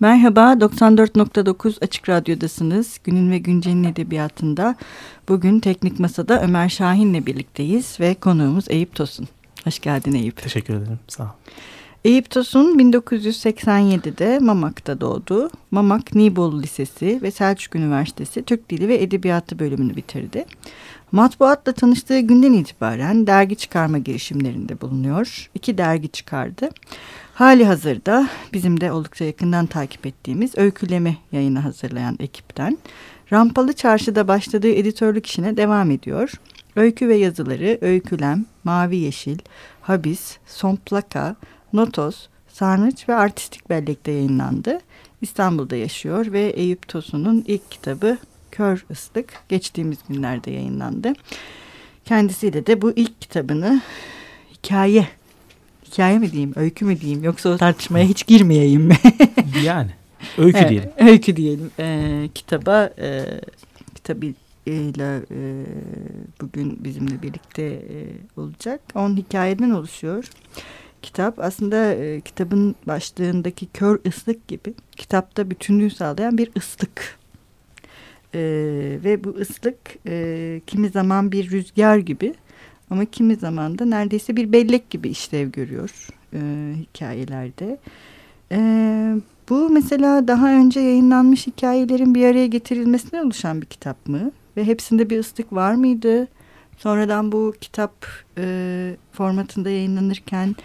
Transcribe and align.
Merhaba, 0.00 0.52
94.9 0.52 1.84
Açık 1.84 2.08
Radyo'dasınız. 2.08 3.00
Günün 3.04 3.30
ve 3.30 3.38
Güncel'in 3.38 3.84
edebiyatında 3.84 4.76
bugün 5.28 5.60
Teknik 5.60 6.00
Masa'da 6.00 6.42
Ömer 6.42 6.68
Şahin'le 6.68 7.26
birlikteyiz 7.26 8.00
ve 8.00 8.14
konuğumuz 8.14 8.64
Eyüp 8.68 8.94
Tosun. 8.94 9.28
Hoş 9.64 9.78
geldin 9.78 10.12
Eyüp. 10.12 10.42
Teşekkür 10.42 10.74
ederim, 10.74 10.98
sağ 11.08 11.22
ol. 11.22 11.28
Eyüp 12.04 12.30
Tosun 12.30 12.78
1987'de 12.78 14.38
Mamak'ta 14.38 15.00
doğdu. 15.00 15.50
Mamak 15.70 16.14
Nibolu 16.14 16.62
Lisesi 16.62 17.18
ve 17.22 17.30
Selçuk 17.30 17.76
Üniversitesi 17.76 18.42
Türk 18.42 18.70
Dili 18.70 18.88
ve 18.88 19.02
Edebiyatı 19.02 19.58
bölümünü 19.58 19.96
bitirdi. 19.96 20.44
Matbuatla 21.12 21.72
tanıştığı 21.72 22.20
günden 22.20 22.52
itibaren 22.52 23.26
dergi 23.26 23.56
çıkarma 23.56 23.98
girişimlerinde 23.98 24.80
bulunuyor. 24.80 25.50
İki 25.54 25.78
dergi 25.78 26.08
çıkardı. 26.08 26.70
Hali 27.40 27.64
hazırda 27.64 28.28
bizim 28.52 28.80
de 28.80 28.92
oldukça 28.92 29.24
yakından 29.24 29.66
takip 29.66 30.06
ettiğimiz 30.06 30.58
öyküleme 30.58 31.16
yayını 31.32 31.58
hazırlayan 31.58 32.16
ekipten 32.20 32.78
Rampalı 33.32 33.72
Çarşı'da 33.72 34.28
başladığı 34.28 34.72
editörlük 34.72 35.26
işine 35.26 35.56
devam 35.56 35.90
ediyor. 35.90 36.32
Öykü 36.76 37.08
ve 37.08 37.16
yazıları 37.16 37.78
Öykülem, 37.80 38.46
Mavi 38.64 38.96
Yeşil, 38.96 39.38
Habis, 39.80 40.38
Somplaka, 40.46 41.36
Notos, 41.72 42.28
Sarnıç 42.48 43.08
ve 43.08 43.14
Artistik 43.14 43.70
Bellek'te 43.70 44.10
yayınlandı. 44.12 44.78
İstanbul'da 45.20 45.76
yaşıyor 45.76 46.32
ve 46.32 46.40
Eyüp 46.40 46.88
Tosun'un 46.88 47.44
ilk 47.46 47.70
kitabı 47.70 48.18
Kör 48.50 48.84
Islık 48.90 49.32
geçtiğimiz 49.48 49.98
günlerde 50.08 50.50
yayınlandı. 50.50 51.12
Kendisiyle 52.04 52.66
de 52.66 52.82
bu 52.82 52.92
ilk 52.96 53.20
kitabını 53.20 53.80
hikaye 54.52 55.08
hikaye 55.90 56.18
mi 56.18 56.32
diyeyim, 56.32 56.52
öykü 56.56 56.84
mü 56.84 57.00
diyeyim 57.00 57.24
yoksa 57.24 57.56
tartışmaya 57.56 58.04
hiç 58.04 58.26
girmeyeyim 58.26 58.82
mi? 58.82 58.96
yani 59.64 59.90
öykü 60.38 60.58
evet, 60.58 60.70
diyelim. 60.70 60.90
Öykü 60.98 61.36
diyelim. 61.36 61.70
Ee, 61.78 62.28
kitaba 62.34 62.90
e, 62.98 63.24
kitabıyla 63.94 65.20
e, 65.30 65.64
bugün 66.40 66.84
bizimle 66.84 67.22
birlikte 67.22 67.62
e, 67.62 67.96
olacak. 68.36 68.80
On 68.94 69.16
hikayeden 69.16 69.70
oluşuyor. 69.70 70.24
Kitap 71.02 71.38
aslında 71.38 71.94
e, 71.94 72.20
kitabın 72.20 72.76
başlığındaki 72.86 73.66
kör 73.66 74.00
ıslık 74.06 74.48
gibi 74.48 74.74
kitapta 74.96 75.50
bütünlüğü 75.50 75.90
sağlayan 75.90 76.38
bir 76.38 76.50
ıslık. 76.56 77.18
E, 78.34 78.40
ve 79.04 79.24
bu 79.24 79.30
ıslık 79.30 79.76
e, 80.06 80.60
kimi 80.66 80.88
zaman 80.88 81.32
bir 81.32 81.50
rüzgar 81.50 81.98
gibi 81.98 82.34
ama 82.90 83.04
kimi 83.04 83.36
zaman 83.36 83.78
da 83.78 83.84
neredeyse 83.84 84.36
bir 84.36 84.52
bellek 84.52 84.90
gibi 84.90 85.08
işlev 85.08 85.50
görüyor 85.50 86.08
e, 86.34 86.40
hikayelerde. 86.76 87.78
E, 88.52 88.58
bu 89.50 89.70
mesela 89.70 90.28
daha 90.28 90.52
önce 90.52 90.80
yayınlanmış 90.80 91.46
hikayelerin 91.46 92.14
bir 92.14 92.26
araya 92.26 92.46
getirilmesine 92.46 93.22
oluşan 93.22 93.60
bir 93.60 93.66
kitap 93.66 94.08
mı? 94.08 94.32
Ve 94.56 94.64
hepsinde 94.64 95.10
bir 95.10 95.18
ıslık 95.18 95.52
var 95.52 95.74
mıydı? 95.74 96.28
Sonradan 96.78 97.32
bu 97.32 97.54
kitap 97.60 98.06
e, 98.38 98.96
formatında 99.12 99.70
yayınlanırken 99.70 100.56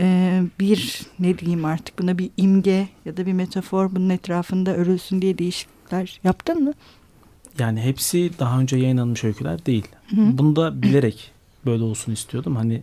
e, 0.00 0.40
bir 0.60 1.02
ne 1.18 1.38
diyeyim 1.38 1.64
artık 1.64 1.98
buna 1.98 2.18
bir 2.18 2.30
imge 2.36 2.88
ya 3.04 3.16
da 3.16 3.26
bir 3.26 3.32
metafor 3.32 3.94
bunun 3.94 4.10
etrafında 4.10 4.76
örülsün 4.76 5.22
diye 5.22 5.38
değişiklikler 5.38 6.20
yaptın 6.24 6.64
mı? 6.64 6.72
Yani 7.58 7.80
hepsi 7.80 8.30
daha 8.38 8.60
önce 8.60 8.76
yayınlanmış 8.76 9.24
öyküler 9.24 9.66
değil. 9.66 9.88
Hı. 10.10 10.38
Bunu 10.38 10.56
da 10.56 10.82
bilerek 10.82 11.32
böyle 11.66 11.82
olsun 11.82 12.12
istiyordum. 12.12 12.56
Hani 12.56 12.82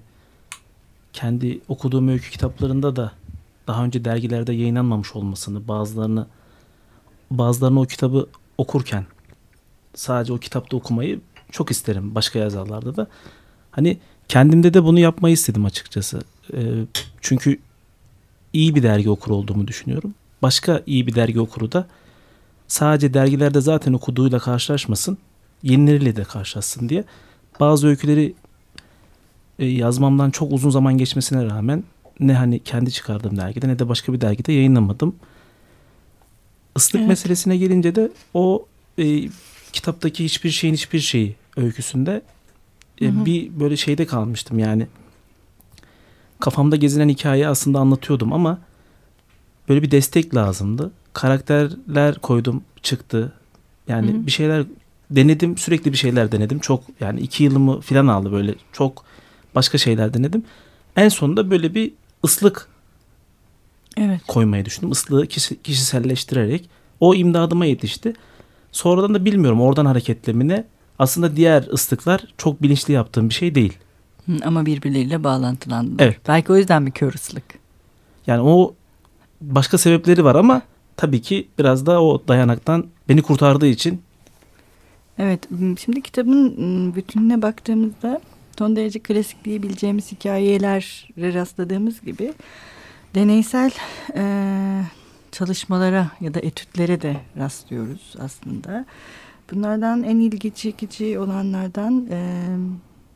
kendi 1.13 1.59
okuduğum 1.67 2.07
öykü 2.07 2.31
kitaplarında 2.31 2.95
da 2.95 3.11
daha 3.67 3.83
önce 3.83 4.05
dergilerde 4.05 4.53
yayınlanmamış 4.53 5.15
olmasını, 5.15 5.67
bazılarını 5.67 6.27
bazılarını 7.31 7.79
o 7.79 7.85
kitabı 7.85 8.27
okurken 8.57 9.05
sadece 9.95 10.33
o 10.33 10.37
kitapta 10.37 10.77
okumayı 10.77 11.19
çok 11.51 11.71
isterim 11.71 12.15
başka 12.15 12.39
yazarlarda 12.39 12.95
da. 12.95 13.07
Hani 13.71 13.97
kendimde 14.27 14.73
de 14.73 14.83
bunu 14.83 14.99
yapmayı 14.99 15.33
istedim 15.33 15.65
açıkçası. 15.65 16.21
E, 16.53 16.59
çünkü 17.21 17.59
iyi 18.53 18.75
bir 18.75 18.83
dergi 18.83 19.09
okuru 19.09 19.35
olduğumu 19.35 19.67
düşünüyorum. 19.67 20.13
Başka 20.41 20.83
iyi 20.85 21.07
bir 21.07 21.15
dergi 21.15 21.39
okuru 21.39 21.71
da 21.71 21.87
sadece 22.67 23.13
dergilerde 23.13 23.61
zaten 23.61 23.93
okuduğuyla 23.93 24.39
karşılaşmasın, 24.39 25.17
yenileriyle 25.63 26.15
de 26.15 26.23
karşılaşsın 26.23 26.89
diye 26.89 27.03
bazı 27.59 27.87
öyküleri 27.87 28.33
yazmamdan 29.65 30.31
çok 30.31 30.51
uzun 30.51 30.69
zaman 30.69 30.97
geçmesine 30.97 31.45
rağmen 31.45 31.83
ne 32.19 32.33
hani 32.33 32.59
kendi 32.59 32.91
çıkardığım 32.91 33.37
dergide 33.37 33.67
ne 33.67 33.79
de 33.79 33.89
başka 33.89 34.13
bir 34.13 34.21
dergide 34.21 34.53
yayınlamadım. 34.53 35.15
Islık 36.75 36.99
evet. 36.99 37.09
meselesine 37.09 37.57
gelince 37.57 37.95
de 37.95 38.11
o 38.33 38.65
e, 38.97 39.29
kitaptaki 39.73 40.23
hiçbir 40.25 40.49
şeyin 40.49 40.73
hiçbir 40.73 40.99
şeyi 40.99 41.35
öyküsünde 41.57 42.21
e, 43.01 43.05
hı 43.05 43.09
hı. 43.09 43.25
bir 43.25 43.59
böyle 43.59 43.77
şeyde 43.77 44.05
kalmıştım 44.05 44.59
yani. 44.59 44.87
Kafamda 46.39 46.75
gezinen 46.75 47.09
hikayeyi 47.09 47.47
aslında 47.47 47.79
anlatıyordum 47.79 48.33
ama 48.33 48.59
böyle 49.69 49.81
bir 49.81 49.91
destek 49.91 50.35
lazımdı. 50.35 50.91
Karakterler 51.13 52.19
koydum 52.19 52.63
çıktı. 52.83 53.33
Yani 53.87 54.13
hı 54.13 54.17
hı. 54.17 54.25
bir 54.25 54.31
şeyler 54.31 54.65
denedim 55.11 55.57
sürekli 55.57 55.91
bir 55.91 55.97
şeyler 55.97 56.31
denedim. 56.31 56.59
Çok 56.59 56.83
yani 56.99 57.19
iki 57.19 57.43
yılımı 57.43 57.81
falan 57.81 58.07
aldı 58.07 58.31
böyle 58.31 58.55
çok 58.73 59.05
başka 59.57 59.77
şeyler 59.77 60.13
denedim. 60.13 60.43
En 60.95 61.09
sonunda 61.09 61.51
böyle 61.51 61.75
bir 61.75 61.91
ıslık 62.25 62.67
evet. 63.97 64.21
koymayı 64.27 64.65
düşündüm. 64.65 64.91
Islığı 64.91 65.27
kişi, 65.27 65.61
kişiselleştirerek 65.61 66.69
o 66.99 67.15
imdadıma 67.15 67.65
yetişti. 67.65 68.13
Sonradan 68.71 69.13
da 69.13 69.25
bilmiyorum 69.25 69.61
oradan 69.61 69.85
hareketlemine 69.85 70.65
aslında 70.99 71.35
diğer 71.35 71.63
ıslıklar 71.73 72.23
çok 72.37 72.61
bilinçli 72.61 72.93
yaptığım 72.93 73.29
bir 73.29 73.33
şey 73.33 73.55
değil. 73.55 73.77
ama 74.43 74.65
birbirleriyle 74.65 75.23
bağlantılandılar. 75.23 76.05
Evet. 76.05 76.17
Belki 76.27 76.51
o 76.51 76.57
yüzden 76.57 76.85
bir 76.85 76.91
kör 76.91 77.13
ıslık. 77.13 77.43
Yani 78.27 78.41
o 78.41 78.75
başka 79.41 79.77
sebepleri 79.77 80.23
var 80.23 80.35
ama 80.35 80.61
tabii 80.97 81.21
ki 81.21 81.47
biraz 81.59 81.85
da 81.85 82.01
o 82.01 82.23
dayanaktan 82.27 82.85
beni 83.09 83.21
kurtardığı 83.21 83.67
için. 83.67 84.01
Evet 85.19 85.47
şimdi 85.79 86.01
kitabın 86.01 86.95
bütününe 86.95 87.41
baktığımızda 87.41 88.21
son 88.57 88.75
derece 88.75 88.99
klasik 88.99 89.45
diyebileceğimiz 89.45 90.11
hikayelere 90.11 91.33
rastladığımız 91.33 92.01
gibi 92.01 92.33
deneysel 93.15 93.71
e, 94.15 94.23
çalışmalara 95.31 96.11
ya 96.21 96.33
da 96.33 96.39
etütlere 96.39 97.01
de 97.01 97.17
rastlıyoruz 97.37 98.15
aslında. 98.19 98.85
Bunlardan 99.51 100.03
en 100.03 100.19
ilgi 100.19 100.55
çekici 100.55 101.19
olanlardan 101.19 102.07
e, 102.11 102.45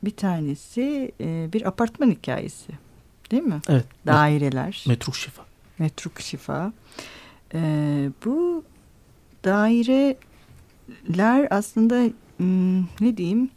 bir 0.04 0.10
tanesi 0.10 1.12
e, 1.20 1.48
bir 1.52 1.66
apartman 1.66 2.10
hikayesi. 2.10 2.72
Değil 3.30 3.42
mi? 3.42 3.60
Evet. 3.68 3.86
Daireler. 4.06 4.84
Metruk 4.88 5.16
şifa. 5.16 5.42
Metruk 5.78 6.20
şifa. 6.20 6.72
E, 7.54 7.60
bu 8.24 8.64
daireler 9.44 10.16
aslında 11.50 12.10
hmm, 12.36 12.80
ne 13.00 13.16
diyeyim 13.16 13.50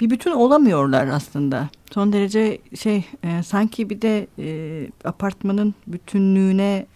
bir 0.00 0.10
bütün 0.10 0.32
olamıyorlar 0.32 1.06
aslında. 1.06 1.68
Son 1.94 2.12
derece 2.12 2.58
şey 2.74 3.04
e, 3.24 3.42
sanki 3.42 3.90
bir 3.90 4.02
de 4.02 4.26
e, 4.38 4.86
apartmanın 5.04 5.74
bütünlüğüne 5.86 6.86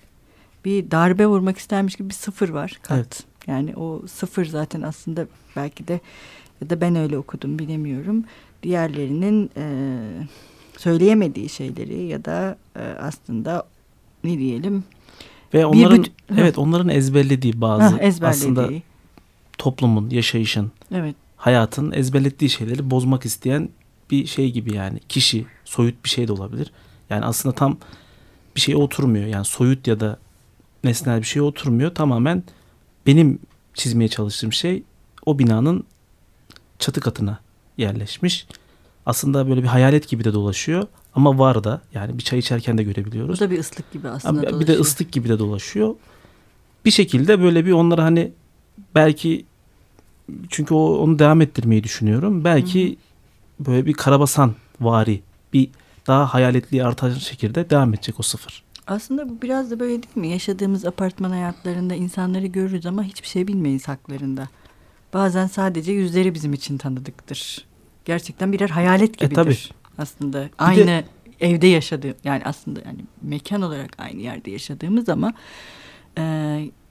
bir 0.65 0.91
darbe 0.91 1.27
vurmak 1.27 1.59
istermiş 1.59 1.97
gibi 1.97 2.09
bir 2.09 2.15
sıfır 2.15 2.49
var. 2.49 2.79
Kat. 2.83 2.97
Evet. 2.97 3.25
Yani 3.47 3.77
o 3.77 4.03
sıfır 4.07 4.45
zaten 4.45 4.83
aslında 4.83 5.27
belki 5.57 5.89
de 5.89 6.01
ya 6.61 6.71
da 6.71 6.81
ben 6.81 6.97
öyle 6.97 7.19
okudum 7.19 7.59
bilemiyorum. 7.59 8.25
Diğerlerinin 8.63 9.51
e, 9.57 9.67
söyleyemediği 10.77 11.49
şeyleri 11.49 12.03
ya 12.03 12.25
da 12.25 12.57
e, 12.77 12.81
aslında 12.81 13.67
ne 14.25 14.39
diyelim 14.39 14.85
ve 15.55 15.67
onların 15.67 16.03
bir, 16.03 16.13
evet 16.39 16.59
onların 16.59 16.89
ezberlediği 16.89 17.61
bazı 17.61 17.83
ha, 17.83 17.99
ezberlediği. 18.01 18.51
aslında 18.51 18.83
toplumun 19.59 20.11
yaşayışın 20.11 20.73
evet. 20.95 21.17
Hayatın 21.43 21.93
ezberlettiği 21.93 22.51
şeyleri 22.51 22.91
bozmak 22.91 23.25
isteyen 23.25 23.69
bir 24.11 24.27
şey 24.27 24.51
gibi 24.51 24.75
yani 24.75 25.01
kişi 25.09 25.47
soyut 25.65 26.05
bir 26.05 26.09
şey 26.09 26.29
de 26.29 26.33
olabilir. 26.33 26.73
Yani 27.11 27.25
aslında 27.25 27.55
tam 27.55 27.79
bir 28.57 28.61
şeye 28.61 28.77
oturmuyor. 28.77 29.27
Yani 29.27 29.45
soyut 29.45 29.87
ya 29.87 30.01
da 30.01 30.19
nesnel 30.85 31.19
bir 31.21 31.27
şeye 31.27 31.43
oturmuyor. 31.43 31.95
Tamamen 31.95 32.43
benim 33.07 33.39
çizmeye 33.75 34.09
çalıştığım 34.09 34.53
şey 34.53 34.83
o 35.27 35.39
binanın 35.39 35.85
çatı 36.79 37.01
katına 37.01 37.39
yerleşmiş. 37.79 38.47
Aslında 39.07 39.49
böyle 39.49 39.63
bir 39.63 39.69
hayalet 39.69 40.09
gibi 40.09 40.25
de 40.25 40.33
dolaşıyor 40.33 40.87
ama 41.15 41.39
var 41.39 41.65
da 41.65 41.81
yani 41.95 42.19
bir 42.19 42.23
çay 42.23 42.39
içerken 42.39 42.79
de 42.79 42.83
görebiliyoruz. 42.83 43.41
Bu 43.41 43.45
da 43.45 43.51
bir 43.51 43.59
ıslık 43.59 43.93
gibi 43.93 44.09
aslında 44.09 44.43
Bir 44.43 44.47
dolaşıyor. 44.47 44.67
de 44.69 44.81
ıslık 44.81 45.13
gibi 45.13 45.29
de 45.29 45.39
dolaşıyor. 45.39 45.95
Bir 46.85 46.91
şekilde 46.91 47.41
böyle 47.43 47.67
bir 47.67 47.73
onlara 47.73 48.05
hani 48.05 48.33
belki 48.95 49.45
çünkü 50.51 50.75
o 50.75 50.97
onu 50.97 51.19
devam 51.19 51.41
ettirmeyi 51.41 51.85
düşünüyorum. 51.85 52.45
Belki 52.45 52.89
Hı-hı. 52.89 53.67
böyle 53.67 53.87
bir 53.87 53.93
karabasan 53.93 54.55
vari 54.81 55.23
bir 55.53 55.69
daha 56.07 56.35
hayaletliği 56.35 56.85
artan 56.85 57.15
şekilde 57.15 57.71
devam 57.71 57.95
edecek 57.95 58.21
o 58.21 58.23
sıfır. 58.23 58.63
Aslında 58.87 59.29
bu 59.29 59.43
biraz 59.43 59.71
da 59.71 59.81
böyle 59.81 60.03
değil 60.03 60.17
mi? 60.17 60.29
Yaşadığımız 60.29 60.85
apartman 60.85 61.31
hayatlarında 61.31 61.95
insanları 61.95 62.47
görürüz 62.47 62.87
ama 62.87 63.03
hiçbir 63.03 63.29
şey 63.29 63.49
bilmeyiz 63.49 63.89
haklarında. 63.89 64.49
Bazen 65.15 65.47
sadece 65.47 65.93
yüzleri 65.93 66.35
bizim 66.35 66.53
için 66.53 66.79
tanıdıktır. 66.79 67.67
Gerçekten 68.05 68.53
birer 68.53 68.69
hayalet 68.69 69.19
gibidir. 69.19 69.33
E, 69.33 69.35
tabii. 69.35 69.57
Aslında 69.99 70.45
bir 70.45 70.51
aynı 70.59 70.87
de, 70.87 71.05
evde 71.41 71.67
yaşadığım 71.67 72.15
yani 72.25 72.43
aslında 72.45 72.81
yani 72.87 73.05
mekan 73.23 73.63
olarak 73.63 73.91
aynı 73.99 74.23
yerde 74.23 74.51
yaşadığımız 74.51 75.09
ama 75.09 75.33
e, 76.19 76.23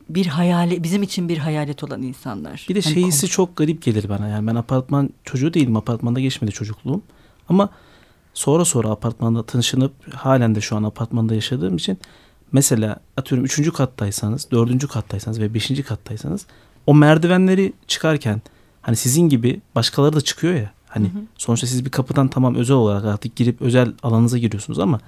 bir 0.10 0.26
hayali 0.26 0.84
bizim 0.84 1.04
için 1.04 1.30
bir 1.30 1.38
hayalet 1.38 1.84
olan 1.84 2.02
insanlar. 2.02 2.66
Bir 2.70 2.76
de 2.76 2.82
hani 2.82 2.94
şeyisi 2.94 3.28
çok 3.28 3.56
garip 3.56 3.82
gelir 3.82 4.10
bana. 4.10 4.28
Yani 4.28 4.48
ben 4.48 4.56
apartman 4.56 5.10
çocuğu 5.24 5.54
değilim. 5.54 5.78
Apartmanda 5.78 6.20
geçmedi 6.20 6.52
çocukluğum. 6.52 7.02
Ama 7.50 7.70
sonra 8.34 8.66
sonra 8.66 8.90
apartmanda 8.90 9.44
tanışınıp 9.44 10.16
halen 10.16 10.56
de 10.56 10.62
şu 10.62 10.76
an 10.76 10.84
apartmanda 10.84 11.36
yaşadığım 11.36 11.76
için 11.76 11.98
mesela 12.52 12.98
atıyorum 13.18 13.46
üçüncü 13.46 13.72
kattaysanız, 13.72 14.52
dördüncü 14.52 14.88
kattaysanız 14.88 15.40
ve 15.40 15.54
beşinci 15.54 15.84
kattaysanız 15.84 16.46
o 16.88 16.96
merdivenleri 16.96 17.74
çıkarken 17.88 18.42
hani 18.82 18.96
sizin 18.96 19.30
gibi 19.30 19.62
başkaları 19.76 20.16
da 20.16 20.22
çıkıyor 20.22 20.54
ya. 20.54 20.72
Hani 20.88 21.08
hı 21.08 21.18
hı. 21.18 21.22
sonuçta 21.38 21.68
siz 21.68 21.86
bir 21.86 21.90
kapıdan 21.90 22.28
tamam 22.28 22.56
özel 22.56 22.76
olarak 22.76 23.06
artık 23.06 23.36
girip 23.36 23.62
özel 23.62 23.94
alanınıza 24.04 24.38
giriyorsunuz 24.38 24.80
ama 24.80 25.00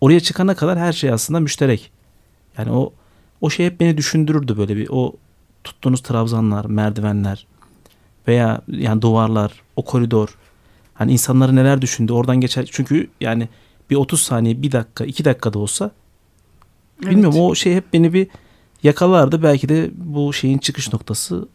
oraya 0.00 0.20
çıkana 0.20 0.54
kadar 0.54 0.78
her 0.78 0.92
şey 0.92 1.10
aslında 1.10 1.40
müşterek. 1.40 1.90
Yani 2.58 2.70
o 2.70 2.92
o 3.40 3.50
şey 3.50 3.66
hep 3.66 3.80
beni 3.80 3.96
düşündürürdü 3.96 4.56
böyle 4.56 4.76
bir 4.76 4.88
o 4.90 5.12
tuttuğunuz 5.64 6.02
trabzanlar, 6.02 6.64
merdivenler 6.64 7.46
veya 8.28 8.60
yani 8.68 9.02
duvarlar, 9.02 9.62
o 9.76 9.84
koridor. 9.84 10.38
Hani 10.94 11.12
insanları 11.12 11.56
neler 11.56 11.82
düşündü 11.82 12.12
oradan 12.12 12.40
geçer. 12.40 12.68
Çünkü 12.72 13.10
yani 13.20 13.48
bir 13.90 13.96
30 13.96 14.22
saniye, 14.22 14.62
bir 14.62 14.72
dakika, 14.72 15.04
iki 15.04 15.24
dakika 15.24 15.52
da 15.52 15.58
olsa 15.58 15.90
evet. 17.02 17.10
bilmiyorum 17.10 17.40
o 17.40 17.54
şey 17.54 17.74
hep 17.74 17.92
beni 17.92 18.12
bir 18.12 18.28
yakalardı. 18.82 19.42
Belki 19.42 19.68
de 19.68 19.90
bu 19.94 20.32
şeyin 20.32 20.58
çıkış 20.58 20.92
noktası 20.92 21.48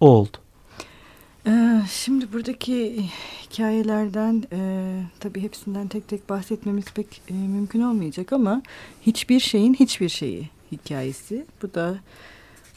o 0.00 0.08
oldu. 0.08 0.36
Ee, 1.46 1.82
şimdi 1.90 2.32
buradaki 2.32 3.04
hikayelerden 3.42 4.44
e, 4.52 5.02
tabii 5.20 5.42
hepsinden 5.42 5.88
tek 5.88 6.08
tek 6.08 6.28
bahsetmemiz 6.28 6.84
pek 6.94 7.22
e, 7.28 7.34
mümkün 7.34 7.82
olmayacak 7.82 8.32
ama 8.32 8.62
hiçbir 9.02 9.40
şeyin 9.40 9.74
hiçbir 9.74 10.08
şeyi 10.08 10.50
hikayesi. 10.72 11.46
Bu 11.62 11.74
da 11.74 11.98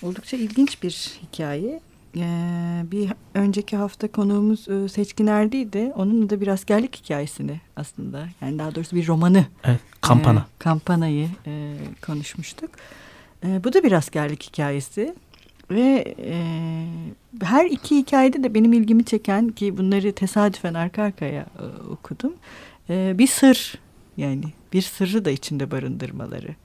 oldukça 0.01 0.37
ilginç 0.37 0.83
bir 0.83 1.19
hikaye. 1.23 1.79
Ee, 2.17 2.83
bir 2.91 3.09
önceki 3.33 3.77
hafta 3.77 4.07
konuğumuz 4.07 4.67
e, 4.69 4.89
Seçkin 4.89 5.27
Erdi'ydi. 5.27 5.91
Onun 5.95 6.29
da 6.29 6.41
bir 6.41 6.47
askerlik 6.47 6.95
hikayesini 6.95 7.61
aslında 7.75 8.27
yani 8.41 8.59
daha 8.59 8.75
doğrusu 8.75 8.95
bir 8.95 9.07
romanı. 9.07 9.45
Evet, 9.63 9.79
kampana. 10.01 10.39
E, 10.39 10.59
kampanayı 10.59 11.29
e, 11.47 11.75
konuşmuştuk. 12.05 12.69
E, 13.45 13.63
bu 13.63 13.73
da 13.73 13.83
bir 13.83 13.91
askerlik 13.91 14.43
hikayesi. 14.43 15.15
Ve 15.71 16.15
e, 16.19 16.35
her 17.41 17.65
iki 17.65 17.97
hikayede 17.97 18.43
de 18.43 18.53
benim 18.53 18.73
ilgimi 18.73 19.05
çeken 19.05 19.49
ki 19.49 19.77
bunları 19.77 20.11
tesadüfen 20.11 20.73
arka 20.73 21.03
arkaya 21.03 21.41
e, 21.41 21.87
okudum. 21.91 22.33
E, 22.89 23.15
bir 23.17 23.27
sır 23.27 23.75
yani 24.17 24.43
bir 24.73 24.81
sırrı 24.81 25.25
da 25.25 25.31
içinde 25.31 25.71
barındırmaları. 25.71 26.55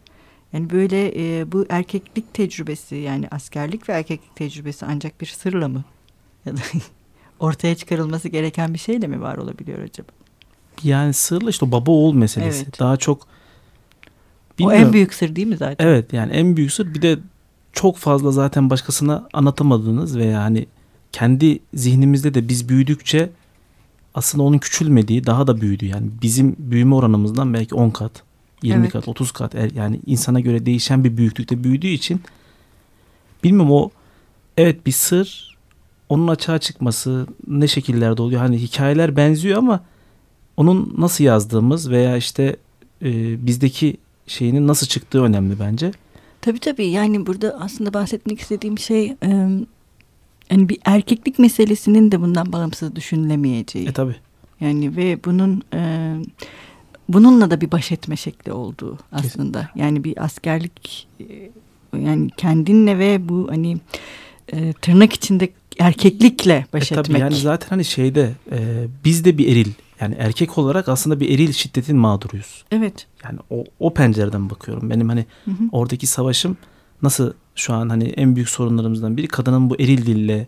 Yani 0.52 0.70
böyle 0.70 1.12
e, 1.16 1.52
bu 1.52 1.66
erkeklik 1.68 2.34
tecrübesi 2.34 2.96
yani 2.96 3.28
askerlik 3.30 3.88
ve 3.88 3.92
erkeklik 3.92 4.36
tecrübesi 4.36 4.86
ancak 4.86 5.20
bir 5.20 5.26
sırla 5.26 5.68
mı? 5.68 5.84
Ya 6.46 6.56
da 6.56 6.60
ortaya 7.40 7.74
çıkarılması 7.74 8.28
gereken 8.28 8.74
bir 8.74 8.78
şeyle 8.78 9.06
mi 9.06 9.20
var 9.20 9.36
olabiliyor 9.36 9.78
acaba? 9.78 10.08
Yani 10.82 11.12
sırla 11.12 11.50
işte 11.50 11.72
baba 11.72 11.90
oğul 11.90 12.14
meselesi. 12.14 12.62
Evet. 12.64 12.80
Daha 12.80 12.96
çok 12.96 13.26
Bilmiyorum. 14.58 14.84
O 14.84 14.86
en 14.86 14.92
büyük 14.92 15.14
sır 15.14 15.36
değil 15.36 15.46
mi 15.46 15.56
zaten? 15.56 15.86
Evet 15.86 16.12
yani 16.12 16.32
en 16.32 16.56
büyük 16.56 16.72
sır 16.72 16.94
bir 16.94 17.02
de 17.02 17.18
çok 17.72 17.96
fazla 17.96 18.32
zaten 18.32 18.70
başkasına 18.70 19.28
anlatamadığınız 19.32 20.18
veya 20.18 20.42
hani 20.42 20.66
kendi 21.12 21.58
zihnimizde 21.74 22.34
de 22.34 22.48
biz 22.48 22.68
büyüdükçe 22.68 23.30
aslında 24.14 24.44
onun 24.44 24.58
küçülmediği 24.58 25.26
daha 25.26 25.46
da 25.46 25.60
büyüdü. 25.60 25.86
Yani 25.86 26.06
bizim 26.22 26.56
büyüme 26.58 26.94
oranımızdan 26.94 27.54
belki 27.54 27.74
10 27.74 27.90
kat, 27.90 28.22
20 28.62 28.80
evet. 28.80 28.92
kat, 28.92 29.08
30 29.08 29.32
kat 29.32 29.54
yani 29.74 30.00
insana 30.06 30.40
göre 30.40 30.66
değişen 30.66 31.04
bir 31.04 31.16
büyüklükte 31.16 31.64
büyüdüğü 31.64 31.88
için 31.88 32.20
bilmiyorum 33.44 33.72
o 33.72 33.90
evet 34.56 34.86
bir 34.86 34.92
sır 34.92 35.56
onun 36.08 36.28
açığa 36.28 36.58
çıkması 36.58 37.26
ne 37.46 37.68
şekillerde 37.68 38.22
oluyor? 38.22 38.40
Hani 38.40 38.58
hikayeler 38.58 39.16
benziyor 39.16 39.58
ama 39.58 39.84
onun 40.56 40.94
nasıl 40.98 41.24
yazdığımız 41.24 41.90
veya 41.90 42.16
işte 42.16 42.56
e, 43.02 43.46
bizdeki 43.46 43.96
şeyinin 44.26 44.66
nasıl 44.66 44.86
çıktığı 44.86 45.22
önemli 45.22 45.60
bence. 45.60 45.92
Tabii 46.40 46.58
tabii 46.58 46.86
yani 46.86 47.26
burada 47.26 47.56
aslında 47.60 47.94
bahsetmek 47.94 48.40
istediğim 48.40 48.78
şey 48.78 49.06
e, 49.22 49.48
hani 50.48 50.68
bir 50.68 50.78
erkeklik 50.84 51.38
meselesinin 51.38 52.12
de 52.12 52.20
bundan 52.20 52.52
bağımsız 52.52 52.96
düşünülemeyeceği. 52.96 53.88
E 53.88 53.92
tabii. 53.92 54.16
Yani 54.60 54.96
ve 54.96 55.24
bunun 55.24 55.62
e, 55.74 56.14
bununla 57.08 57.50
da 57.50 57.60
bir 57.60 57.70
baş 57.70 57.92
etme 57.92 58.16
şekli 58.16 58.52
olduğu 58.52 58.98
aslında. 59.12 59.22
Kesinlikle. 59.22 59.82
Yani 59.82 60.04
bir 60.04 60.24
askerlik 60.24 61.08
e, 61.20 61.50
yani 61.98 62.30
kendinle 62.36 62.98
ve 62.98 63.28
bu 63.28 63.46
hani 63.50 63.78
e, 64.52 64.72
tırnak 64.72 65.12
içinde 65.12 65.48
erkeklikle 65.78 66.66
baş 66.72 66.92
e, 66.92 66.94
etmek. 66.94 67.06
Tabii 67.06 67.20
yani 67.20 67.36
zaten 67.36 67.68
hani 67.68 67.84
şeyde 67.84 68.32
e, 68.52 68.86
biz 69.04 69.24
de 69.24 69.38
bir 69.38 69.52
eril 69.52 69.72
yani 70.00 70.16
erkek 70.18 70.58
olarak 70.58 70.88
aslında 70.88 71.20
bir 71.20 71.30
eril 71.30 71.52
şiddetin 71.52 71.96
mağduruyuz. 71.96 72.64
Evet. 72.70 73.06
Yani 73.24 73.38
o, 73.50 73.64
o 73.80 73.94
pencereden 73.94 74.50
bakıyorum. 74.50 74.90
Benim 74.90 75.08
hani 75.08 75.26
hı 75.44 75.50
hı. 75.50 75.64
oradaki 75.72 76.06
savaşım 76.06 76.56
nasıl 77.02 77.32
şu 77.54 77.74
an 77.74 77.88
hani 77.88 78.04
en 78.04 78.36
büyük 78.36 78.48
sorunlarımızdan 78.48 79.16
biri 79.16 79.28
kadının 79.28 79.70
bu 79.70 79.74
eril 79.74 80.06
dille 80.06 80.46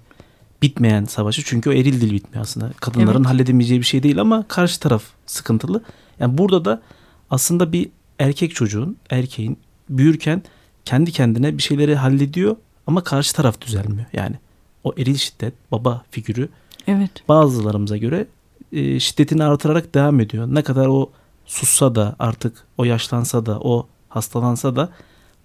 bitmeyen 0.63 1.05
savaşı. 1.05 1.43
Çünkü 1.45 1.71
o 1.71 1.73
eril 1.73 2.01
dil 2.01 2.13
bitmiyor 2.13 2.43
aslında. 2.43 2.71
Kadınların 2.81 3.19
evet. 3.19 3.27
halledemeyeceği 3.27 3.81
bir 3.81 3.87
şey 3.87 4.03
değil 4.03 4.21
ama 4.21 4.45
karşı 4.49 4.81
taraf 4.81 5.03
sıkıntılı. 5.27 5.83
Yani 6.21 6.39
burada 6.39 6.65
da 6.65 6.83
aslında 7.31 7.73
bir 7.73 7.89
erkek 8.19 8.55
çocuğun, 8.55 8.97
erkeğin 9.11 9.59
büyürken 9.89 10.43
kendi 10.85 11.13
kendine 11.13 11.59
bir 11.59 11.63
şeyleri 11.63 11.95
hallediyor 11.97 12.57
ama 12.87 13.05
karşı 13.05 13.35
taraf 13.35 13.61
düzelmiyor. 13.61 14.07
Yani 14.13 14.37
o 14.85 14.95
eril 14.99 15.17
şiddet, 15.17 15.55
baba 15.73 16.03
figürü 16.11 16.49
evet. 16.87 17.11
bazılarımıza 17.29 17.97
göre 17.97 18.27
e, 18.73 19.01
şiddetini 19.01 19.45
artırarak 19.45 19.95
devam 19.95 20.21
ediyor. 20.21 20.47
Ne 20.51 20.63
kadar 20.63 20.87
o 20.87 21.11
sussa 21.47 21.95
da 21.95 22.17
artık 22.19 22.65
o 22.79 22.85
yaşlansa 22.85 23.47
da 23.47 23.61
o 23.61 23.87
hastalansa 24.09 24.77
da 24.77 24.89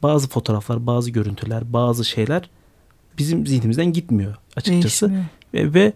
bazı 0.03 0.29
fotoğraflar, 0.29 0.87
bazı 0.87 1.11
görüntüler, 1.11 1.73
bazı 1.73 2.05
şeyler 2.05 2.49
bizim 3.17 3.47
zihnimizden 3.47 3.93
gitmiyor 3.93 4.35
açıkçası. 4.55 5.11
Ve, 5.53 5.73
ve 5.73 5.93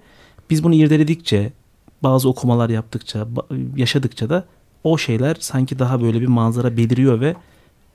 biz 0.50 0.64
bunu 0.64 0.76
irdeledikçe, 0.76 1.54
bazı 2.04 2.30
okumalar 2.30 2.70
yaptıkça, 2.70 3.28
yaşadıkça 3.76 4.30
da 4.30 4.46
o 4.84 4.98
şeyler 4.98 5.38
sanki 5.40 5.80
daha 5.80 6.02
böyle 6.02 6.22
bir 6.22 6.28
manzara 6.28 6.78
beliriyor 6.78 7.22
ve 7.22 7.36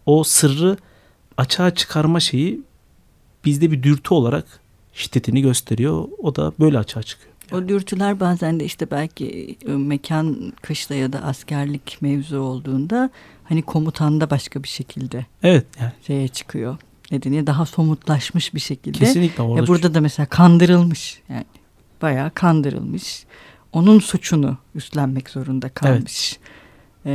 o 0.07 0.25
sırrı 0.25 0.77
açığa 1.37 1.75
çıkarma 1.75 2.21
şeyi 2.21 2.61
bizde 3.45 3.71
bir 3.71 3.83
dürtü 3.83 4.15
olarak 4.15 4.61
şiddetini 4.93 5.43
gösteriyor. 5.43 6.09
O 6.19 6.37
da 6.37 6.53
böyle 6.61 6.79
açığa 6.79 7.03
çıkıyor. 7.03 7.35
O 7.53 7.69
dürtüler 7.69 8.21
bazen 8.21 8.61
de 8.61 8.65
işte 8.65 8.91
belki 8.91 9.57
e, 9.67 9.71
mekan 9.71 10.53
kışla 10.63 10.95
ya 10.95 11.13
da 11.13 11.23
askerlik 11.23 11.99
mevzu 12.01 12.39
olduğunda 12.39 13.11
hani 13.45 13.63
komutanda 13.63 14.31
başka 14.31 14.63
bir 14.63 14.69
şekilde 14.69 15.27
evet 15.43 15.67
yani. 15.81 15.93
şeye 16.07 16.29
çıkıyor. 16.29 16.77
Nedeni 17.11 17.47
daha 17.47 17.67
somutlaşmış 17.67 18.55
bir 18.55 18.61
şekilde. 18.61 18.99
Kesinlikle 18.99 19.43
orada. 19.43 19.65
E 19.65 19.67
burada 19.67 19.95
da 19.95 20.01
mesela 20.01 20.27
kandırılmış 20.27 21.21
yani 21.29 21.45
bayağı 22.03 22.31
kandırılmış. 22.31 23.25
Onun 23.73 23.99
suçunu 23.99 24.59
üstlenmek 24.75 25.31
zorunda 25.31 25.69
kalmış. 25.69 26.39
Evet. 26.39 26.55
Ee, 27.07 27.13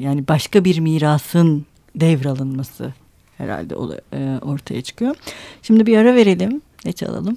yani 0.00 0.28
başka 0.28 0.64
bir 0.64 0.80
mirasın 0.80 1.66
devralınması 1.96 2.94
herhalde 3.38 3.74
e, 4.12 4.38
ortaya 4.42 4.82
çıkıyor. 4.82 5.16
Şimdi 5.62 5.86
bir 5.86 5.98
ara 5.98 6.14
verelim. 6.14 6.62
Ne 6.84 6.92
çalalım? 6.92 7.36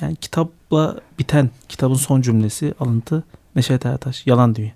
Yani 0.00 0.16
kitapla 0.16 1.00
biten 1.18 1.50
kitabın 1.68 1.94
son 1.94 2.20
cümlesi 2.20 2.74
alıntı 2.80 3.24
Neşet 3.56 3.86
Ertaş 3.86 4.26
Yalan 4.26 4.54
Dünya. 4.54 4.72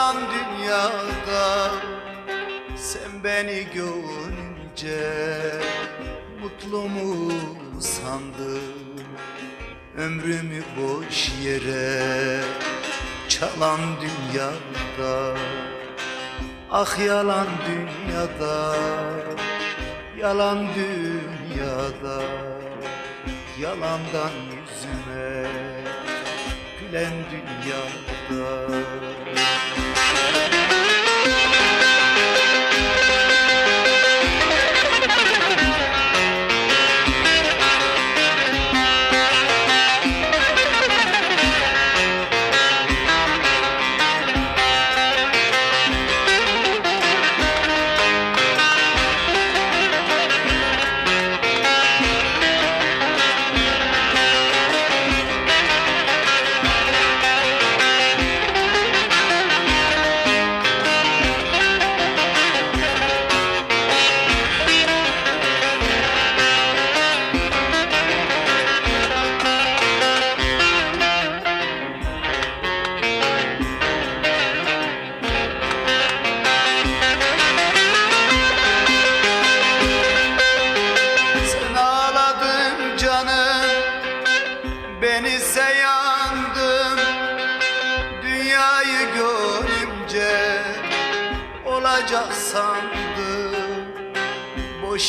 Yalan 0.00 0.16
dünyada 0.16 1.70
Sen 2.76 3.24
beni 3.24 3.66
görünce 3.74 5.00
Mutlu 6.42 6.88
mu 6.88 7.32
sandın? 7.80 9.04
Ömrümü 9.96 10.62
boş 10.76 11.32
yere 11.44 12.40
Çalan 13.28 13.80
dünyada 14.00 15.38
Ah 16.70 17.06
yalan 17.06 17.46
dünyada 17.66 18.76
Yalan 20.18 20.66
dünyada 20.74 22.22
Yalandan 23.60 24.32
yüzüme 24.50 25.50
Gülen 26.80 27.12
dünyada 27.30 28.70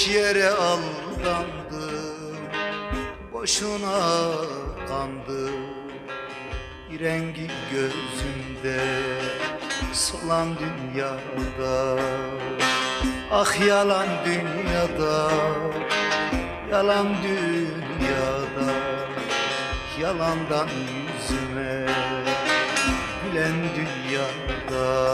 Boş 0.01 0.07
yere 0.07 0.49
aldandım 0.49 2.37
Boşuna 3.33 4.31
kandım 4.87 5.65
rengi 6.99 7.47
gözümde 7.71 8.79
Solan 9.93 10.47
dünyada 10.59 12.01
Ah 13.31 13.67
yalan 13.67 14.07
dünyada 14.25 15.31
Yalan 16.71 17.07
dünyada 17.23 18.73
Yalandan 20.01 20.69
yüzüme 20.69 21.85
Gülen 23.23 23.55
dünyada 23.75 25.11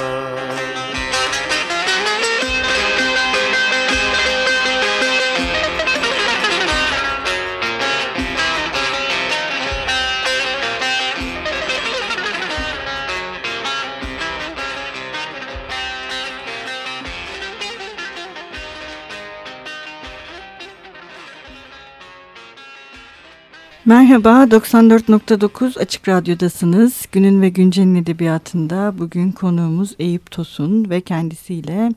Merhaba, 24.08 24.44
94.9 24.44 25.80
Açık 25.80 26.08
Radyo'dasınız. 26.08 27.06
Günün 27.12 27.42
ve 27.42 27.50
Güncel'in 27.50 27.96
edebiyatında 27.96 28.94
bugün 28.98 29.32
konuğumuz 29.32 29.96
Eyüp 30.00 30.32
Tosun 30.32 30.90
ve 30.90 31.02
kendisiyle 31.02 31.92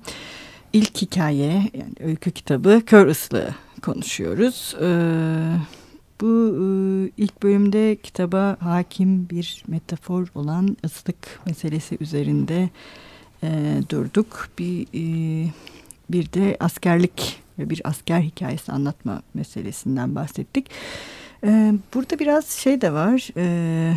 ilk 0.72 1.02
hikaye, 1.02 1.70
yani 1.74 1.92
öykü 2.00 2.30
kitabı 2.30 2.82
Kör 2.86 3.06
Islığı 3.06 3.54
konuşuyoruz. 3.82 4.76
Ee, 4.80 4.86
bu 6.20 6.26
e, 6.26 6.64
ilk 7.16 7.42
bölümde 7.42 7.96
kitaba 8.02 8.56
hakim 8.60 9.28
bir 9.28 9.64
metafor 9.68 10.26
olan 10.34 10.76
ıslık 10.84 11.40
meselesi 11.46 11.96
üzerinde 12.00 12.70
e, 13.42 13.80
durduk. 13.90 14.48
Bir, 14.58 14.86
e, 14.94 15.48
bir 16.10 16.32
de 16.32 16.56
askerlik 16.60 17.40
ve 17.58 17.70
bir 17.70 17.80
asker 17.84 18.20
hikayesi 18.20 18.72
anlatma 18.72 19.22
meselesinden 19.34 20.14
bahsettik. 20.14 20.66
Ee, 21.44 21.72
burada 21.94 22.18
biraz 22.18 22.48
şey 22.48 22.80
de 22.80 22.92
var. 22.92 23.28
Ee, 23.36 23.94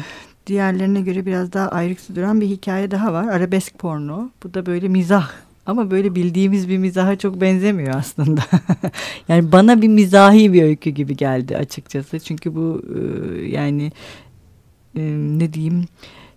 diğerlerine 0.48 1.02
göre 1.02 1.26
biraz 1.26 1.54
daha 1.54 1.70
ayrıksı 1.70 2.16
duran 2.16 2.42
bir 2.42 2.48
hikaye 2.48 2.92
daha 2.92 3.14
var. 3.14 3.28
Arabesk 3.28 3.80
porno. 3.80 4.30
Bu 4.44 4.54
da 4.54 4.66
böyle 4.66 4.88
mizah. 4.88 5.32
Ama 5.66 5.92
böyle 5.92 6.16
bildiğimiz 6.16 6.70
bir 6.70 6.78
mizaha 6.78 7.16
çok 7.16 7.42
benzemiyor 7.42 7.96
aslında. 7.96 8.42
yani 9.28 9.52
bana 9.52 9.82
bir 9.82 9.88
mizahi 9.88 10.54
bir 10.54 10.64
öykü 10.64 10.90
gibi 10.90 11.18
geldi 11.18 11.58
açıkçası. 11.58 12.20
Çünkü 12.20 12.56
bu 12.56 12.82
e, 12.96 13.00
yani 13.46 13.92
e, 14.96 15.02
ne 15.40 15.54
diyeyim 15.54 15.86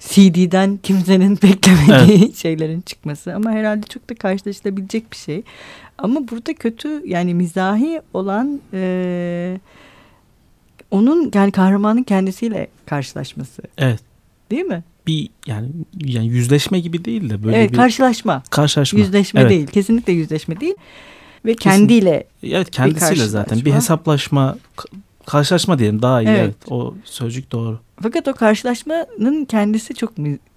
CD'den 0.00 0.78
kimsenin 0.82 1.36
beklemediği 1.42 2.24
evet. 2.24 2.36
şeylerin 2.36 2.80
çıkması. 2.80 3.34
Ama 3.34 3.50
herhalde 3.50 3.86
çok 3.86 4.10
da 4.10 4.14
karşılaşılabilecek 4.14 5.12
bir 5.12 5.16
şey. 5.16 5.42
Ama 5.98 6.28
burada 6.28 6.54
kötü 6.54 7.02
yani 7.06 7.34
mizahi 7.34 8.00
olan... 8.14 8.60
E, 8.72 9.60
onun 10.90 11.30
yani 11.34 11.52
kahramanın 11.52 12.02
kendisiyle 12.02 12.68
karşılaşması. 12.86 13.62
Evet. 13.78 14.00
Değil 14.50 14.64
mi? 14.64 14.84
Bir 15.06 15.28
yani 15.46 15.68
yani 16.04 16.26
yüzleşme 16.26 16.80
gibi 16.80 17.04
değil 17.04 17.30
de 17.30 17.44
böyle 17.44 17.56
evet, 17.56 17.72
bir 17.72 17.76
karşılaşma. 17.76 18.42
Karşılaşma. 18.50 18.98
Yüzleşme 18.98 19.40
evet. 19.40 19.50
değil. 19.50 19.66
Kesinlikle 19.66 20.12
yüzleşme 20.12 20.60
değil. 20.60 20.74
Ve 21.44 21.54
Kesin, 21.54 21.78
kendiyle 21.78 22.24
Evet, 22.42 22.70
kendisiyle 22.70 23.26
zaten 23.26 23.64
bir 23.64 23.72
hesaplaşma 23.72 24.56
karşılaşma 25.26 25.78
diyelim 25.78 26.02
daha 26.02 26.22
iyi. 26.22 26.28
Evet. 26.28 26.40
evet. 26.40 26.72
O 26.72 26.94
sözcük 27.04 27.52
doğru. 27.52 27.80
Fakat 28.02 28.28
o 28.28 28.32
karşılaşmanın 28.32 29.44
kendisi 29.44 29.94
çok 29.94 30.12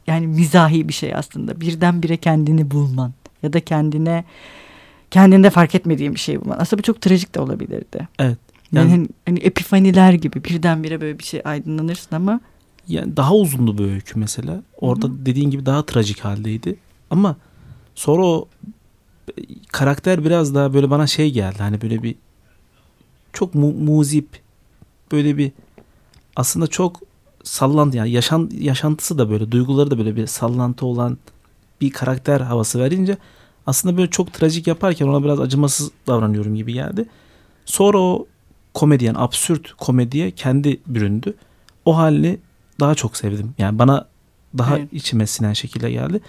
yani 0.07 0.27
mizahi 0.27 0.87
bir 0.87 0.93
şey 0.93 1.15
aslında. 1.15 1.61
Birdenbire 1.61 2.17
kendini 2.17 2.71
bulman 2.71 3.13
ya 3.43 3.53
da 3.53 3.59
kendine 3.59 4.23
kendinde 5.11 5.49
fark 5.49 5.75
etmediğin 5.75 6.15
bir 6.15 6.19
şey 6.19 6.41
bulman. 6.41 6.57
Aslında 6.59 6.79
bu 6.79 6.83
çok 6.83 7.01
trajik 7.01 7.35
de 7.35 7.39
olabilirdi. 7.39 8.07
Evet. 8.19 8.37
Yani, 8.73 8.91
yani 8.91 9.07
hani 9.25 9.39
epifaniler 9.39 10.13
gibi 10.13 10.43
birdenbire 10.43 11.01
böyle 11.01 11.19
bir 11.19 11.23
şey 11.23 11.41
aydınlanırsın 11.45 12.15
ama 12.15 12.41
yani 12.87 13.17
daha 13.17 13.35
uzundu 13.35 13.77
bu 13.77 13.83
öykü 13.83 14.19
mesela. 14.19 14.61
Orada 14.77 15.07
Hı-hı. 15.07 15.25
dediğin 15.25 15.51
gibi 15.51 15.65
daha 15.65 15.85
trajik 15.85 16.19
haldeydi. 16.19 16.75
Ama 17.09 17.35
sonra 17.95 18.25
o 18.25 18.47
karakter 19.71 20.25
biraz 20.25 20.55
daha 20.55 20.73
böyle 20.73 20.89
bana 20.89 21.07
şey 21.07 21.31
geldi. 21.31 21.57
Hani 21.59 21.81
böyle 21.81 22.03
bir 22.03 22.15
çok 23.33 23.55
mu- 23.55 23.73
muzip 23.73 24.41
böyle 25.11 25.37
bir 25.37 25.51
aslında 26.35 26.67
çok 26.67 26.99
sallantı 27.43 27.97
yani 27.97 28.11
yaşan 28.11 28.49
yaşantısı 28.59 29.17
da 29.17 29.29
böyle 29.29 29.51
duyguları 29.51 29.91
da 29.91 29.97
böyle 29.97 30.15
bir 30.15 30.27
sallantı 30.27 30.85
olan 30.85 31.17
bir 31.81 31.89
karakter 31.91 32.41
havası 32.41 32.79
verince 32.79 33.17
aslında 33.67 33.97
böyle 33.97 34.09
çok 34.09 34.33
trajik 34.33 34.67
yaparken 34.67 35.07
ona 35.07 35.23
biraz 35.23 35.39
acımasız 35.39 35.91
davranıyorum 36.07 36.55
gibi 36.55 36.73
geldi. 36.73 37.05
Sonra 37.65 37.97
o 37.97 38.27
komedyen, 38.73 39.15
absürt 39.17 39.73
komediye 39.73 40.31
kendi 40.31 40.79
büründü. 40.87 41.33
O 41.85 41.97
halini 41.97 42.37
daha 42.79 42.95
çok 42.95 43.17
sevdim. 43.17 43.53
Yani 43.57 43.79
bana 43.79 44.07
daha 44.57 44.77
evet. 44.77 44.93
içime 44.93 45.27
sinen 45.27 45.53
şekilde 45.53 45.91
geldi. 45.91 46.21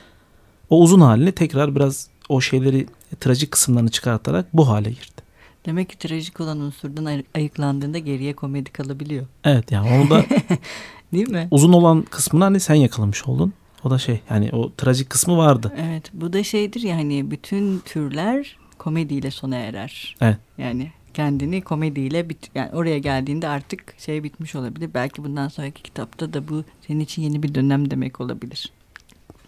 O 0.71 0.81
uzun 0.81 1.01
halini 1.01 1.33
tekrar 1.33 1.77
biraz 1.77 2.09
o 2.29 2.41
şeyleri 2.41 2.87
trajik 3.21 3.51
kısımlarını 3.51 3.91
çıkartarak 3.91 4.47
bu 4.53 4.69
hale 4.69 4.91
girdi. 4.91 5.21
Demek 5.67 5.89
ki 5.89 5.99
trajik 5.99 6.41
olan 6.41 6.61
unsurdan 6.61 7.23
ayıklandığında 7.35 7.99
geriye 7.99 8.33
komedi 8.33 8.73
kalabiliyor. 8.73 9.27
Evet 9.45 9.73
yani 9.73 9.91
onu 9.91 10.11
da 10.11 10.25
Değil 11.13 11.29
mi? 11.29 11.49
Uzun 11.51 11.73
olan 11.73 12.03
kısmını 12.03 12.45
hani 12.45 12.61
sen 12.61 12.75
yakalamış 12.75 13.25
oldun. 13.25 13.53
O 13.85 13.91
da 13.91 13.99
şey 13.99 14.21
yani 14.31 14.51
o 14.53 14.73
trajik 14.77 15.11
kısmı 15.11 15.37
vardı. 15.37 15.73
Evet 15.79 16.11
bu 16.13 16.33
da 16.33 16.45
şeydir 16.45 16.81
yani 16.81 17.31
bütün 17.31 17.79
türler 17.79 18.57
komediyle 18.79 19.31
sona 19.31 19.57
erer. 19.57 20.17
Evet. 20.21 20.37
Yani 20.59 20.93
kendini 21.21 21.61
komediyle 21.61 22.29
bit 22.29 22.51
yani 22.55 22.71
oraya 22.73 22.99
geldiğinde 22.99 23.49
artık 23.49 23.95
şey 23.99 24.23
bitmiş 24.23 24.55
olabilir. 24.55 24.91
Belki 24.95 25.25
bundan 25.25 25.49
sonraki 25.49 25.83
kitapta 25.83 26.33
da 26.33 26.49
bu 26.49 26.65
senin 26.87 27.01
için 27.01 27.23
yeni 27.23 27.43
bir 27.43 27.55
dönem 27.55 27.91
demek 27.91 28.21
olabilir. 28.21 28.73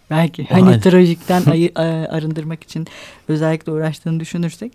Belki 0.09 0.45
hani 0.45 0.65
Aynen. 0.65 0.79
trajikten 0.79 1.45
ayı, 1.45 1.71
arındırmak 2.09 2.63
için 2.63 2.87
özellikle 3.27 3.71
uğraştığını 3.71 4.19
düşünürsek. 4.19 4.71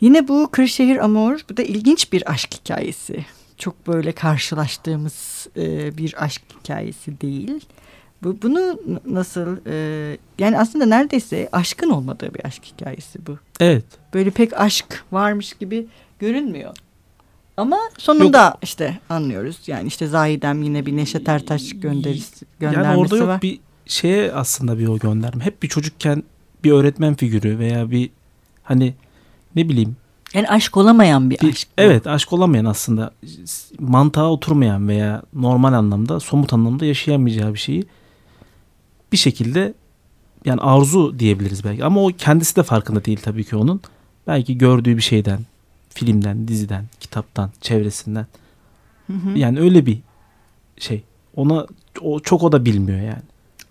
Yine 0.00 0.28
bu 0.28 0.48
Kırşehir 0.52 0.96
Amor 0.96 1.40
bu 1.50 1.56
da 1.56 1.62
ilginç 1.62 2.12
bir 2.12 2.30
aşk 2.30 2.54
hikayesi. 2.54 3.26
Çok 3.58 3.86
böyle 3.86 4.12
karşılaştığımız 4.12 5.48
e, 5.56 5.96
bir 5.98 6.24
aşk 6.24 6.42
hikayesi 6.60 7.20
değil. 7.20 7.60
Bu 8.22 8.42
bunu 8.42 8.80
nasıl 9.06 9.56
e, 9.66 10.16
yani 10.38 10.58
aslında 10.58 10.86
neredeyse 10.86 11.48
aşkın 11.52 11.90
olmadığı 11.90 12.34
bir 12.34 12.46
aşk 12.46 12.64
hikayesi 12.64 13.26
bu. 13.26 13.38
Evet. 13.60 13.84
Böyle 14.14 14.30
pek 14.30 14.60
aşk 14.60 15.04
varmış 15.12 15.52
gibi 15.52 15.86
görünmüyor. 16.18 16.76
Ama 17.56 17.78
sonunda 17.98 18.58
işte 18.62 18.98
anlıyoruz. 19.08 19.58
Yani 19.66 19.88
işte 19.88 20.06
Zahidem 20.06 20.62
yine 20.62 20.86
bir 20.86 20.96
Neşet 20.96 21.28
Ertaş 21.28 21.72
gönderisi, 21.80 22.46
göndermesi 22.60 22.88
Yani 22.88 22.98
orada 23.00 23.16
yok 23.16 23.28
var. 23.28 23.42
bir 23.42 23.60
şeye 23.86 24.32
aslında 24.32 24.78
bir 24.78 24.86
o 24.88 24.98
gönderme. 24.98 25.44
Hep 25.44 25.62
bir 25.62 25.68
çocukken 25.68 26.22
bir 26.64 26.70
öğretmen 26.72 27.14
figürü 27.14 27.58
veya 27.58 27.90
bir 27.90 28.10
hani 28.62 28.94
ne 29.56 29.68
bileyim 29.68 29.96
Yani 30.34 30.48
aşk 30.48 30.76
olamayan 30.76 31.30
bir, 31.30 31.38
bir, 31.40 31.48
aşk. 31.48 31.68
bu. 31.68 31.82
evet 31.82 32.06
aşk 32.06 32.32
olamayan 32.32 32.64
aslında 32.64 33.10
mantığa 33.78 34.30
oturmayan 34.30 34.88
veya 34.88 35.22
normal 35.34 35.72
anlamda 35.72 36.20
somut 36.20 36.52
anlamda 36.52 36.84
yaşayamayacağı 36.84 37.54
bir 37.54 37.58
şeyi 37.58 37.84
bir 39.12 39.16
şekilde 39.16 39.74
yani 40.48 40.60
arzu 40.60 41.18
diyebiliriz 41.18 41.64
belki 41.64 41.84
ama 41.84 42.04
o 42.04 42.10
kendisi 42.18 42.56
de 42.56 42.62
farkında 42.62 43.04
değil 43.04 43.20
tabii 43.22 43.44
ki 43.44 43.56
onun. 43.56 43.80
Belki 44.26 44.58
gördüğü 44.58 44.96
bir 44.96 45.02
şeyden, 45.02 45.38
filmden, 45.90 46.48
diziden, 46.48 46.84
kitaptan, 47.00 47.50
çevresinden. 47.60 48.26
Hı 49.06 49.12
hı. 49.12 49.38
Yani 49.38 49.60
öyle 49.60 49.86
bir 49.86 49.98
şey. 50.78 51.02
Ona 51.36 51.66
o 52.00 52.20
çok 52.20 52.42
o 52.42 52.52
da 52.52 52.64
bilmiyor 52.64 53.00
yani. 53.00 53.22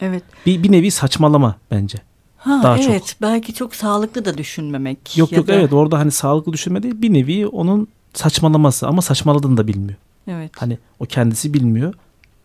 Evet. 0.02 0.24
Bir, 0.46 0.64
bir 0.64 0.72
nevi 0.72 0.92
saçmalama 0.92 1.56
bence. 1.72 1.98
Ha, 2.38 2.60
Daha 2.64 2.78
çok. 2.78 2.90
evet 2.92 3.16
belki 3.22 3.54
çok 3.54 3.76
sağlıklı 3.76 4.26
da 4.26 4.38
düşünmemek. 4.38 5.18
Yok 5.18 5.32
yok 5.32 5.48
da- 5.48 5.54
evet 5.54 5.74
orada 5.74 6.00
hani 6.00 6.12
sağlıklı 6.12 6.54
düşünme 6.54 6.84
değil 6.84 7.02
bir 7.02 7.14
nevi 7.14 7.48
onun 7.48 7.88
saçmalaması 8.14 8.88
ama 8.88 9.02
saçmaladığını 9.02 9.58
da 9.58 9.68
bilmiyor. 9.68 9.98
Evet. 10.28 10.52
Hani 10.58 10.78
o 11.00 11.06
kendisi 11.06 11.54
bilmiyor. 11.54 11.94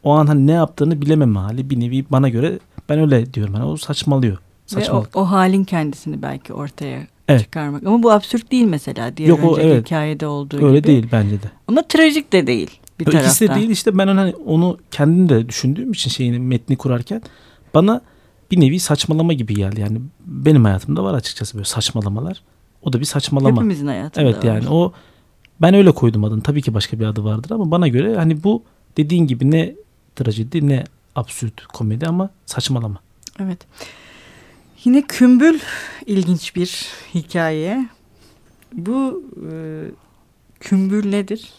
O 0.03 0.11
an 0.13 0.27
hani 0.27 0.47
ne 0.47 0.53
yaptığını 0.53 1.03
bilememe 1.03 1.39
hali 1.41 1.71
bir 1.71 1.81
nevi 1.81 2.05
bana 2.11 2.29
göre 2.29 2.59
ben 2.89 2.99
öyle 2.99 3.35
diyorum. 3.35 3.55
Hani 3.55 3.65
o 3.65 3.77
saçmalıyor. 3.77 4.35
Ve 4.37 4.39
o, 4.77 4.81
Saçmalık. 4.81 5.17
o 5.17 5.25
halin 5.25 5.65
kendisini 5.65 6.23
belki 6.23 6.53
ortaya 6.53 7.07
Evet. 7.29 7.43
çıkarmak. 7.43 7.87
Ama 7.87 8.03
bu 8.03 8.11
absürt 8.13 8.53
değil 8.53 8.65
mesela 8.65 9.17
diğer 9.17 9.29
Yok, 9.29 9.41
o 9.45 9.51
önceki 9.57 9.69
evet. 9.69 9.87
hikayede 9.87 10.27
olduğu 10.27 10.67
Öyle 10.67 10.79
gibi. 10.79 10.87
değil 10.87 11.07
bence 11.13 11.43
de. 11.43 11.47
Ama 11.69 11.83
trajik 11.83 12.33
de 12.33 12.47
değil 12.47 12.71
bir 13.01 13.07
Yok, 13.07 13.15
İkisi 13.15 13.41
de 13.41 13.47
taraftan. 13.47 13.59
değil 13.61 13.71
işte 13.71 13.99
ben 13.99 14.07
hani 14.09 14.35
onu 14.47 14.79
kendim 14.91 15.29
de 15.29 15.49
düşündüğüm 15.49 15.93
için 15.93 16.11
şeyini 16.11 16.39
metni 16.39 16.77
kurarken 16.77 17.23
bana 17.75 18.01
bir 18.51 18.61
nevi 18.61 18.81
saçmalama 18.81 19.33
gibi 19.33 19.55
geldi. 19.55 19.81
Yani 19.81 19.99
benim 20.27 20.65
hayatımda 20.65 21.05
var 21.05 21.15
açıkçası 21.15 21.55
böyle 21.55 21.65
saçmalamalar. 21.65 22.43
O 22.83 22.93
da 22.93 23.01
bir 23.01 23.05
saçmalama. 23.05 23.57
Hepimizin 23.57 23.87
hayatında 23.87 24.25
Evet 24.25 24.37
var. 24.39 24.43
yani 24.45 24.69
o 24.69 24.93
ben 25.61 25.75
öyle 25.75 25.93
koydum 25.93 26.25
adını. 26.25 26.43
Tabii 26.43 26.63
ki 26.63 26.75
başka 26.75 27.01
bir 27.01 27.05
adı 27.07 27.25
vardır 27.25 27.51
ama 27.51 27.71
bana 27.71 27.89
göre 27.89 28.17
hani 28.17 28.45
bu 28.45 28.63
dediğin 28.97 29.27
gibi 29.27 29.51
ne 29.51 29.75
trajedi 30.17 30.69
ne 30.69 30.85
absürt 31.17 31.67
komedi 31.67 32.07
ama 32.07 32.31
saçmalama. 32.47 33.01
Evet. 33.41 33.59
Yine 34.85 35.03
Kümbül 35.03 35.59
ilginç 36.07 36.57
bir 36.57 36.87
hikaye. 37.15 37.89
Bu 38.73 39.25
e, 39.53 39.55
Kümbül 40.61 41.11
nedir? 41.11 41.53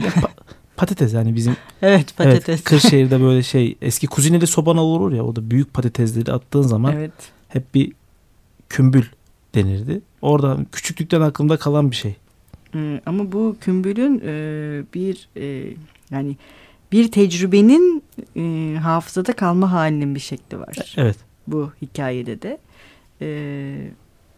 Ya 0.00 0.08
pa- 0.08 0.30
patates 0.76 1.14
yani 1.14 1.34
bizim 1.36 1.56
Evet 1.82 2.16
patates. 2.16 2.48
Evet, 2.48 2.64
Kırşehir'de 2.64 3.20
böyle 3.20 3.42
şey 3.42 3.76
eski 3.82 4.06
kuzineli 4.06 4.46
soban 4.46 4.76
olur 4.76 5.12
ya 5.12 5.22
orada 5.22 5.50
büyük 5.50 5.74
patatesleri 5.74 6.32
attığın 6.32 6.62
zaman 6.62 6.96
evet. 6.96 7.12
hep 7.48 7.74
bir 7.74 7.92
kümbül 8.68 9.04
denirdi. 9.54 10.00
Orada 10.22 10.58
küçüklükten 10.72 11.20
aklımda 11.20 11.56
kalan 11.56 11.90
bir 11.90 11.96
şey. 11.96 12.16
Ama 13.06 13.32
bu 13.32 13.56
Kümbül'ün 13.60 14.22
e, 14.24 14.82
bir 14.94 15.28
e, 15.36 15.74
yani 16.10 16.36
bir 16.92 17.10
tecrübenin 17.12 18.02
e, 18.36 18.76
hafızada 18.78 19.32
kalma 19.32 19.72
halinin 19.72 20.14
bir 20.14 20.20
şekli 20.20 20.60
var. 20.60 20.94
Evet. 20.96 21.16
bu 21.46 21.70
hikayede 21.82 22.42
de. 22.42 22.58
Ee, 23.22 23.90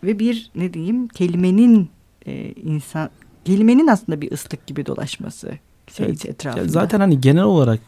ve 0.04 0.18
bir 0.18 0.50
ne 0.54 0.74
diyeyim 0.74 1.08
kelimenin 1.08 1.90
e, 2.26 2.52
insan 2.52 3.10
kelimenin 3.44 3.86
aslında 3.86 4.20
bir 4.20 4.32
ıslık 4.32 4.66
gibi 4.66 4.86
dolaşması 4.86 5.52
şey 5.96 6.06
Evet. 6.06 6.26
etrafında. 6.26 6.62
Ya 6.62 6.68
zaten 6.68 7.00
hani 7.00 7.20
genel 7.20 7.42
olarak 7.44 7.80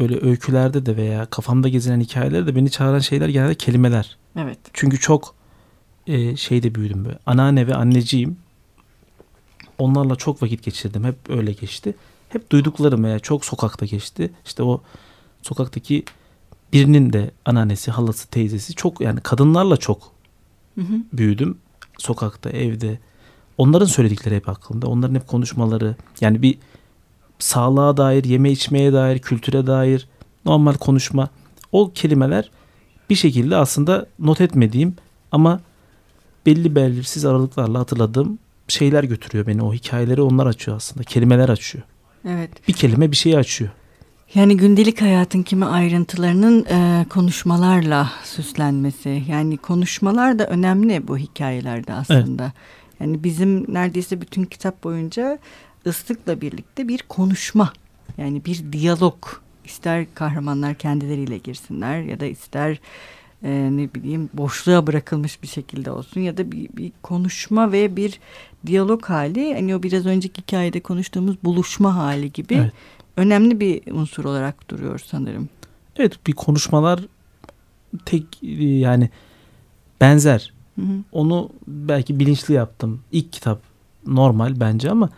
böyle 0.00 0.20
öykülerde 0.26 0.86
de 0.86 0.96
veya 0.96 1.26
kafamda 1.26 1.68
gezinen 1.68 2.00
hikayelerde 2.00 2.46
de 2.46 2.56
beni 2.56 2.70
çağıran 2.70 2.98
şeyler 2.98 3.28
genelde 3.28 3.54
kelimeler. 3.54 4.16
evet. 4.36 4.58
Çünkü 4.72 4.98
çok 5.00 5.34
e, 6.06 6.36
şeyde 6.36 6.74
büyüdüm 6.74 7.04
böyle. 7.04 7.18
Anneanne 7.26 7.66
ve 7.66 7.74
anneciğim 7.74 8.36
onlarla 9.78 10.16
çok 10.16 10.42
vakit 10.42 10.62
geçirdim. 10.62 11.04
Hep 11.04 11.16
öyle 11.28 11.52
geçti. 11.52 11.94
Hep 12.28 12.52
duyduklarım 12.52 13.04
veya 13.04 13.18
çok 13.18 13.44
sokakta 13.44 13.86
geçti. 13.86 14.30
İşte 14.46 14.62
o 14.62 14.80
sokaktaki 15.42 16.04
birinin 16.72 17.12
de 17.12 17.30
anneannesi, 17.44 17.90
halası, 17.90 18.28
teyzesi 18.28 18.74
çok 18.74 19.00
yani 19.00 19.20
kadınlarla 19.20 19.76
çok 19.76 20.12
Hı 20.74 20.80
hı. 20.80 20.94
büyüdüm. 21.12 21.58
Sokakta, 21.98 22.50
evde. 22.50 22.98
Onların 23.58 23.86
söyledikleri 23.86 24.36
hep 24.36 24.48
aklımda. 24.48 24.86
Onların 24.86 25.14
hep 25.14 25.28
konuşmaları. 25.28 25.96
Yani 26.20 26.42
bir 26.42 26.58
sağlığa 27.38 27.96
dair, 27.96 28.24
yeme 28.24 28.50
içmeye 28.50 28.92
dair, 28.92 29.18
kültüre 29.18 29.66
dair 29.66 30.08
normal 30.44 30.74
konuşma. 30.74 31.28
O 31.72 31.92
kelimeler 31.92 32.50
bir 33.10 33.14
şekilde 33.14 33.56
aslında 33.56 34.06
not 34.18 34.40
etmediğim 34.40 34.96
ama 35.32 35.60
belli 36.46 36.74
belirsiz 36.74 37.24
aralıklarla 37.24 37.78
hatırladığım 37.78 38.38
şeyler 38.68 39.04
götürüyor 39.04 39.46
beni. 39.46 39.62
O 39.62 39.74
hikayeleri 39.74 40.22
onlar 40.22 40.46
açıyor 40.46 40.76
aslında. 40.76 41.02
Kelimeler 41.04 41.48
açıyor. 41.48 41.84
Evet. 42.24 42.68
Bir 42.68 42.72
kelime 42.72 43.10
bir 43.10 43.16
şeyi 43.16 43.36
açıyor. 43.38 43.70
Yani 44.34 44.56
gündelik 44.56 45.00
hayatın 45.00 45.42
kimi 45.42 45.64
ayrıntılarının 45.64 46.64
e, 46.64 47.06
konuşmalarla 47.08 48.12
süslenmesi. 48.24 49.22
Yani 49.28 49.56
konuşmalar 49.56 50.38
da 50.38 50.46
önemli 50.46 51.08
bu 51.08 51.18
hikayelerde 51.18 51.92
aslında. 51.92 52.52
Yani 53.00 53.24
bizim 53.24 53.74
neredeyse 53.74 54.20
bütün 54.20 54.44
kitap 54.44 54.84
boyunca 54.84 55.38
ıslıkla 55.86 56.40
birlikte 56.40 56.88
bir 56.88 57.02
konuşma. 57.08 57.72
Yani 58.18 58.44
bir 58.44 58.72
diyalog. 58.72 59.26
İster 59.64 60.06
kahramanlar 60.14 60.74
kendileriyle 60.74 61.38
girsinler 61.38 62.00
ya 62.00 62.20
da 62.20 62.26
ister 62.26 62.80
e, 63.42 63.50
ne 63.72 63.94
bileyim 63.94 64.30
boşluğa 64.34 64.86
bırakılmış 64.86 65.42
bir 65.42 65.48
şekilde 65.48 65.90
olsun 65.90 66.20
ya 66.20 66.36
da 66.36 66.52
bir, 66.52 66.68
bir 66.76 66.92
konuşma 67.02 67.72
ve 67.72 67.96
bir 67.96 68.20
diyalog 68.66 69.04
hali. 69.04 69.54
Hani 69.54 69.76
o 69.76 69.82
biraz 69.82 70.06
önceki 70.06 70.42
hikayede 70.42 70.80
konuştuğumuz 70.80 71.36
buluşma 71.44 71.96
hali 71.96 72.32
gibi 72.32 72.54
Evet. 72.54 72.72
önemli 73.16 73.60
bir 73.60 73.92
unsur 73.92 74.24
olarak 74.24 74.70
duruyor 74.70 74.98
sanırım. 75.06 75.48
Evet 75.96 76.26
bir 76.26 76.32
konuşmalar 76.32 77.00
tek 78.04 78.24
yani 78.42 79.10
benzer. 80.00 80.52
Hı 80.76 80.82
hı. 80.82 80.92
Onu 81.12 81.50
belki 81.66 82.20
bilinçli 82.20 82.54
yaptım. 82.54 83.00
İlk 83.12 83.32
kitap 83.32 83.60
normal 84.06 84.60
bence 84.60 84.90
ama 84.90 85.10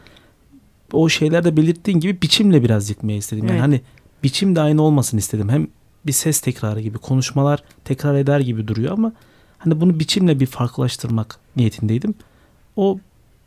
o 0.92 1.09
şeylerde 1.09 1.56
belirttiğin 1.56 2.00
gibi 2.00 2.22
biçimle 2.22 2.62
biraz 2.62 2.90
yıkmaya 2.90 3.16
istedim. 3.16 3.44
Yani 3.44 3.52
Evet. 3.52 3.62
hani 3.62 3.80
biçim 4.22 4.56
de 4.56 4.61
aynı 4.61 4.83
olmasın 4.83 5.18
istedim. 5.18 5.48
Hem 5.48 5.68
bir 6.06 6.12
ses 6.12 6.40
tekrarı 6.40 6.80
gibi 6.80 6.98
konuşmalar 6.98 7.62
tekrar 7.84 8.14
eder 8.14 8.40
gibi 8.40 8.68
duruyor 8.68 8.92
ama 8.92 9.12
hani 9.58 9.80
bunu 9.80 10.00
biçimle 10.00 10.40
bir 10.40 10.46
farklılaştırmak 10.46 11.36
niyetindeydim. 11.56 12.14
O 12.76 12.98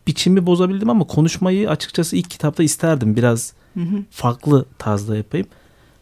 biçimi 0.08 0.46
bozabildim 0.46 0.90
ama 0.90 1.04
konuşmayı 1.08 1.70
açıkçası 1.70 2.16
ilk 2.16 2.30
kitapta 2.30 2.64
isterdim. 2.64 3.16
Biraz 3.16 3.54
Hı 3.74 3.80
hı. 3.80 3.96
farklı 4.12 4.66
tarzda 4.80 5.16
yapayım. 5.18 5.48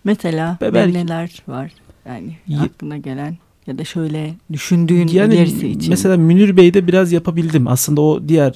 Mesela 0.04 0.58
ve 0.62 0.74
belki- 0.74 0.94
neler 0.98 1.44
var 1.48 1.72
yani 2.08 2.38
aklına 2.60 2.98
gelen 2.98 3.38
ya 3.68 3.78
da 3.78 3.84
şöyle 3.86 4.36
düşündüğün 4.54 5.08
Yani 5.08 5.34
ilerisi 5.36 5.68
için. 5.68 5.90
mesela 5.90 6.18
Münir 6.18 6.58
Bey'de 6.58 6.88
biraz 6.88 7.12
yapabildim. 7.12 7.68
Aslında 7.68 8.02
o 8.02 8.28
diğer 8.28 8.56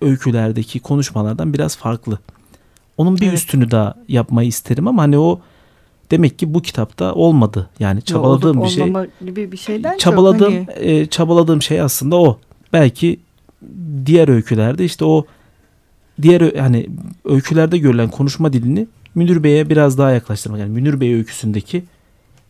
öykülerdeki 0.00 0.80
konuşmalardan 0.80 1.54
biraz 1.54 1.76
farklı. 1.76 2.18
Onun 2.96 3.16
bir 3.16 3.26
Evet. 3.26 3.34
üstünü 3.38 3.70
daha 3.70 3.94
yapmayı 4.08 4.48
isterim 4.48 4.88
ama 4.88 5.02
hani 5.02 5.18
o 5.18 5.40
demek 6.10 6.38
ki 6.38 6.54
bu 6.54 6.62
kitapta 6.62 7.14
olmadı. 7.14 7.70
Yani 7.78 7.96
Yo, 7.96 8.04
çabaladığım 8.04 8.58
olup 8.58 8.66
bir 8.66 8.72
şey. 8.72 8.92
gibi 9.26 9.52
bir 9.52 9.56
şeyden 9.56 9.98
Çabaladığım 9.98 10.64
çok 10.66 10.76
hani, 10.76 10.86
e, 10.86 11.06
çabaladığım 11.06 11.62
şey 11.62 11.80
aslında 11.80 12.16
o. 12.16 12.38
Belki 12.72 13.20
diğer 14.06 14.28
öykülerde 14.28 14.84
işte 14.84 15.04
o 15.04 15.26
diğer 16.22 16.54
hani 16.54 16.86
öykülerde 17.24 17.78
görülen 17.78 18.10
konuşma 18.10 18.52
dilini 18.52 18.86
Münir 19.14 19.42
Bey'e 19.42 19.70
biraz 19.70 19.98
daha 19.98 20.10
yaklaştırmak. 20.10 20.60
Yani 20.60 20.70
Münir 20.70 21.00
Bey 21.00 21.14
öyküsündeki 21.14 21.84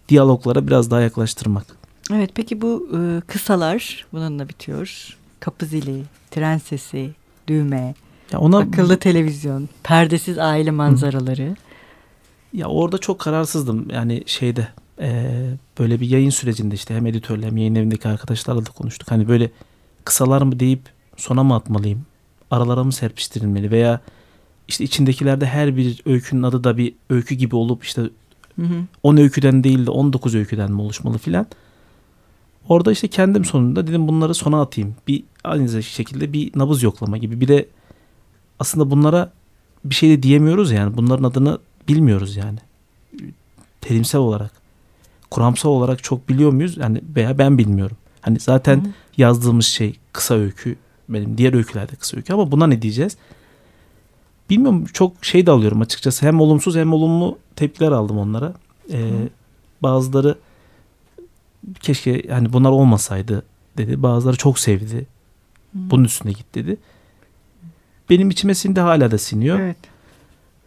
diyaloglara 0.09 0.67
biraz 0.67 0.91
daha 0.91 1.01
yaklaştırmak. 1.01 1.67
evet 2.13 2.31
peki 2.35 2.61
bu 2.61 2.89
e, 2.95 3.21
kısalar 3.27 4.07
bununla 4.13 4.49
bitiyor. 4.49 5.17
Kapı 5.41 5.67
zili, 5.67 6.03
tren 6.31 6.59
sesi, 6.59 7.11
düğme, 7.49 7.95
Ya 8.33 8.39
ona 8.39 8.59
akıllı 8.59 8.97
televizyon, 8.97 9.69
perdesiz 9.83 10.39
aile 10.39 10.71
manzaraları. 10.71 11.57
Ya 12.53 12.67
orada 12.67 12.99
çok 12.99 13.19
kararsızdım. 13.19 13.91
Yani 13.91 14.23
şeyde 14.27 14.69
eee, 15.01 15.59
böyle 15.79 16.01
bir 16.01 16.09
yayın 16.11 16.31
sürecinde 16.31 16.75
işte 16.75 16.95
hem 16.95 17.07
editörle 17.07 17.47
hem 17.47 17.57
yayın 17.57 17.75
evindeki 17.75 18.09
arkadaşlarla 18.09 18.67
da 18.67 18.71
konuştuk. 18.71 19.11
Hani 19.11 19.29
böyle 19.29 19.51
kısalar 20.05 20.43
mı 20.43 20.61
deyip 20.61 20.81
sona 21.17 21.43
mı 21.45 21.55
atmalıyım? 21.55 22.07
Aralara 22.51 22.85
mı 22.85 22.93
serpiştirilmeli 22.93 23.71
veya 23.71 24.01
işte 24.69 24.85
içindekilerde 24.85 25.47
her 25.47 25.77
bir 25.77 26.03
öykünün 26.07 26.43
adı 26.43 26.65
da 26.65 26.77
bir 26.77 26.95
öykü 27.11 27.35
gibi 27.35 27.57
olup 27.57 27.85
işte 27.85 28.03
Hı 28.57 28.63
hı. 28.63 28.85
10 29.03 29.17
öyküden 29.17 29.65
değil 29.65 29.87
de 29.87 29.91
19 29.91 30.35
öyküden 30.35 30.73
mi 30.73 30.81
oluşmalı 30.83 31.19
filan. 31.19 31.47
Orada 32.69 32.93
işte 32.93 33.09
kendim 33.09 33.45
sonunda 33.45 33.87
dedim 33.87 34.09
bunları 34.09 34.35
sona 34.35 34.61
atayım. 34.61 34.95
Bir 35.09 35.25
aynı 35.45 35.83
şekilde 35.83 36.33
bir 36.33 36.59
nabız 36.59 36.83
yoklama 36.83 37.19
gibi. 37.19 37.41
Bir 37.41 37.49
de 37.49 37.69
aslında 38.59 38.91
bunlara 38.91 39.33
bir 39.85 39.95
şey 39.95 40.11
de 40.11 40.23
diyemiyoruz 40.23 40.73
yani. 40.73 40.97
Bunların 40.97 41.25
adını 41.25 41.59
bilmiyoruz 41.91 42.37
yani. 42.37 42.59
Terimsel 43.81 44.21
olarak, 44.21 44.51
kuramsal 45.31 45.71
olarak 45.71 46.03
çok 46.03 46.29
biliyor 46.29 46.53
muyuz? 46.53 46.77
Yani 46.77 47.01
veya 47.17 47.39
ben 47.39 47.59
bilmiyorum. 47.59 47.97
Hani 48.21 48.41
zaten 48.41 48.77
Hı 48.77 48.89
hı. 48.89 48.93
yazdığımız 49.17 49.67
şey 49.67 49.99
kısa 50.13 50.35
öykü. 50.35 50.77
Benim 51.09 51.39
diğer 51.39 51.55
öykülerde 51.55 51.97
kısa 51.97 52.17
öykü 52.17 52.33
ama 52.33 52.53
buna 52.53 52.67
ne 52.67 52.83
diyeceğiz? 52.83 53.17
Bilmiyorum 54.51 54.85
çok 54.93 55.25
şey 55.25 55.47
de 55.47 55.51
alıyorum 55.51 55.81
açıkçası. 55.81 56.27
Hem 56.27 56.41
olumsuz 56.41 56.77
hem 56.77 56.93
olumlu 56.93 57.39
tepkiler 57.57 57.93
aldım 57.93 58.19
onlara. 58.19 58.55
Ee, 58.93 59.11
bazıları 59.83 60.39
keşke 61.81 62.23
hani 62.29 62.53
bunlar 62.53 62.71
olmasaydı 62.71 63.43
dedi. 63.77 64.03
Bazıları 64.03 64.37
çok 64.37 64.59
sevdi. 64.59 65.07
Bunun 65.75 66.05
üstüne 66.05 66.33
git 66.33 66.55
dedi. 66.55 66.77
Benim 68.11 68.31
içime 68.31 68.55
sindi 68.55 68.81
hala 68.81 69.11
da 69.11 69.19
siniyor. 69.19 69.61
Evet. 69.61 69.77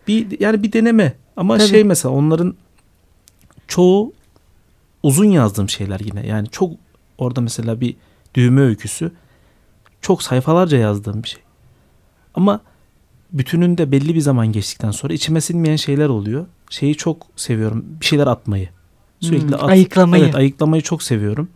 Bir 0.08 0.40
yani 0.40 0.64
bir 0.64 0.74
deneme 0.74 1.14
ama 1.38 1.58
Tabii. 1.58 1.68
şey 1.68 1.84
mesela 1.84 2.14
onların 2.16 2.56
çoğu 3.68 4.14
uzun 5.04 5.26
yazdığım 5.26 5.70
şeyler 5.70 6.00
yine. 6.00 6.28
Yani 6.28 6.48
çok 6.50 6.72
orada 7.18 7.42
mesela 7.42 7.82
bir 7.82 7.96
düğme 8.36 8.62
öyküsü 8.62 9.12
çok 10.02 10.24
sayfalarca 10.24 10.78
yazdığım 10.78 11.24
bir 11.24 11.28
şey. 11.28 11.42
Ama 12.36 12.62
bütününde 13.34 13.92
belli 13.92 14.16
bir 14.16 14.22
zaman 14.22 14.52
geçtikten 14.52 14.92
sonra 14.92 15.14
içime 15.14 15.42
sinmeyen 15.42 15.76
şeyler 15.76 16.10
oluyor. 16.10 16.46
Şeyi 16.70 16.96
çok 16.96 17.28
seviyorum. 17.36 17.86
Bir 18.02 18.06
şeyler 18.06 18.28
atmayı. 18.28 18.70
Sürekli 19.20 19.48
Hmm, 19.48 19.54
at- 19.54 19.70
ayıklamayı. 19.70 20.24
Evet, 20.24 20.36
ayıklamayı 20.36 20.82
çok 20.82 21.04
seviyorum. 21.04 21.50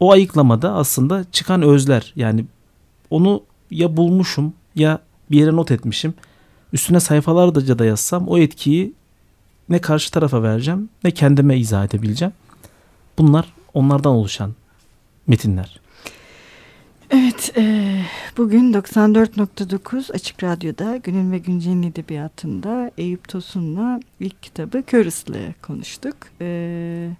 O 0.00 0.12
ayıklamada 0.12 0.72
aslında 0.72 1.24
çıkan 1.32 1.62
özler 1.62 2.12
yani 2.16 2.44
onu 3.10 3.42
ya 3.70 3.96
bulmuşum 3.96 4.54
ya 4.74 4.98
bir 5.30 5.38
yere 5.38 5.56
not 5.56 5.70
etmişim. 5.70 6.14
Üstüne 6.72 7.00
sayfalarca 7.00 7.78
da 7.78 7.84
yazsam 7.84 8.28
o 8.28 8.38
etkiyi 8.38 8.92
ne 9.68 9.80
karşı 9.80 10.10
tarafa 10.10 10.42
vereceğim 10.42 10.88
ne 11.04 11.10
kendime 11.10 11.58
izah 11.58 11.84
edebileceğim. 11.84 12.34
Bunlar 13.18 13.52
onlardan 13.74 14.12
oluşan 14.12 14.54
metinler. 15.26 15.80
Evet, 17.10 17.52
e, 17.56 17.98
bugün 18.36 18.72
94.9 18.72 20.12
Açık 20.12 20.42
Radyo'da 20.42 20.96
Günün 20.96 21.32
ve 21.32 21.38
Güncel'in 21.38 21.82
edebiyatında 21.82 22.90
Eyüp 22.98 23.28
Tosun'la 23.28 24.00
ilk 24.20 24.42
kitabı 24.42 24.82
Kör 24.82 25.06
Islığı 25.06 25.54
konuştuk. 25.62 26.16
E, 26.40 27.10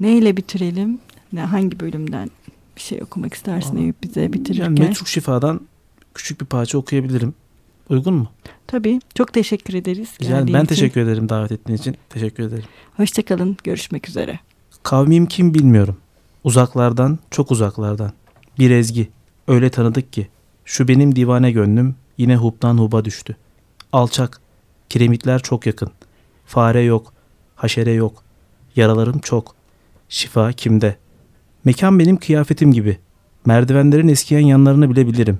neyle 0.00 0.36
bitirelim? 0.36 0.98
Ne, 1.32 1.40
hangi 1.40 1.80
bölümden 1.80 2.30
bir 2.76 2.80
şey 2.80 3.02
okumak 3.02 3.34
istersin 3.34 3.76
Aa, 3.76 3.80
Eyüp 3.80 4.02
bize 4.02 4.32
bitirirken? 4.32 4.64
Yani 4.64 4.80
Metruk 4.80 5.08
Şifa'dan 5.08 5.60
küçük 6.14 6.40
bir 6.40 6.46
parça 6.46 6.78
okuyabilirim. 6.78 7.34
Uygun 7.90 8.14
mu? 8.14 8.28
Tabii, 8.66 9.00
çok 9.14 9.32
teşekkür 9.32 9.74
ederiz. 9.74 10.08
Güzel. 10.18 10.46
Ben 10.46 10.58
için. 10.58 10.64
teşekkür 10.66 11.00
ederim 11.00 11.28
davet 11.28 11.52
ettiğin 11.52 11.78
için. 11.78 11.96
Teşekkür 12.08 12.42
ederim. 12.42 12.64
Hoşçakalın, 12.96 13.56
görüşmek 13.64 14.08
üzere. 14.08 14.40
Kavmim 14.82 15.26
kim 15.26 15.54
bilmiyorum. 15.54 15.96
Uzaklardan, 16.44 17.18
çok 17.30 17.50
uzaklardan. 17.50 18.12
Bir 18.58 18.70
ezgi. 18.70 19.08
Öyle 19.48 19.70
tanıdık 19.70 20.12
ki. 20.12 20.28
Şu 20.64 20.88
benim 20.88 21.16
divane 21.16 21.52
gönlüm 21.52 21.94
yine 22.18 22.36
hubdan 22.36 22.78
huba 22.78 23.04
düştü. 23.04 23.36
Alçak. 23.92 24.40
Kiremitler 24.88 25.42
çok 25.42 25.66
yakın. 25.66 25.90
Fare 26.46 26.82
yok. 26.82 27.12
Haşere 27.56 27.92
yok. 27.92 28.22
Yaralarım 28.76 29.18
çok. 29.18 29.54
Şifa 30.08 30.52
kimde? 30.52 30.96
Mekan 31.64 31.98
benim 31.98 32.16
kıyafetim 32.16 32.72
gibi. 32.72 32.98
Merdivenlerin 33.46 34.08
eskiyen 34.08 34.40
yanlarını 34.40 34.90
bile 34.90 35.06
bilirim. 35.06 35.38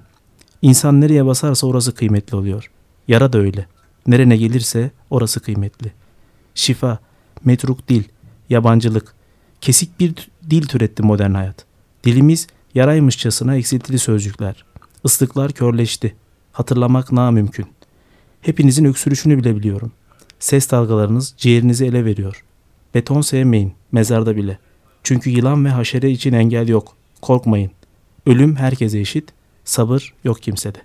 İnsan 0.67 1.01
nereye 1.01 1.27
basarsa 1.27 1.67
orası 1.67 1.95
kıymetli 1.95 2.37
oluyor. 2.37 2.71
Yara 3.09 3.33
da 3.33 3.39
öyle. 3.39 3.67
Nerene 4.07 4.37
gelirse 4.37 4.91
orası 5.11 5.41
kıymetli. 5.41 5.93
Şifa, 6.55 6.99
metruk 7.45 7.89
dil, 7.89 8.05
yabancılık, 8.51 9.15
kesik 9.61 10.01
bir 10.01 10.15
dil 10.51 10.67
türetti 10.67 11.03
modern 11.03 11.35
hayat. 11.35 11.65
Dilimiz 12.05 12.47
yaraymışçasına 12.75 13.57
eksiltili 13.57 13.99
sözcükler. 13.99 14.65
Islıklar 15.05 15.53
körleşti. 15.53 16.15
Hatırlamak 16.53 17.13
namümkün. 17.13 17.67
Hepinizin 18.41 18.85
öksürüşünü 18.85 19.39
bile 19.39 19.57
biliyorum. 19.57 19.93
Ses 20.39 20.71
dalgalarınız 20.71 21.35
ciğerinizi 21.37 21.85
ele 21.85 22.05
veriyor. 22.05 22.45
Beton 22.95 23.21
sevmeyin, 23.21 23.73
mezarda 23.93 24.37
bile. 24.37 24.59
Çünkü 25.03 25.31
yılan 25.31 25.65
ve 25.65 25.69
haşere 25.69 26.11
için 26.11 26.33
engel 26.33 26.69
yok. 26.69 26.97
Korkmayın. 27.23 27.71
Ölüm 28.27 28.57
herkese 28.57 29.01
eşit, 29.01 29.33
sabır 29.67 30.15
yok 30.25 30.43
kimsede. 30.43 30.79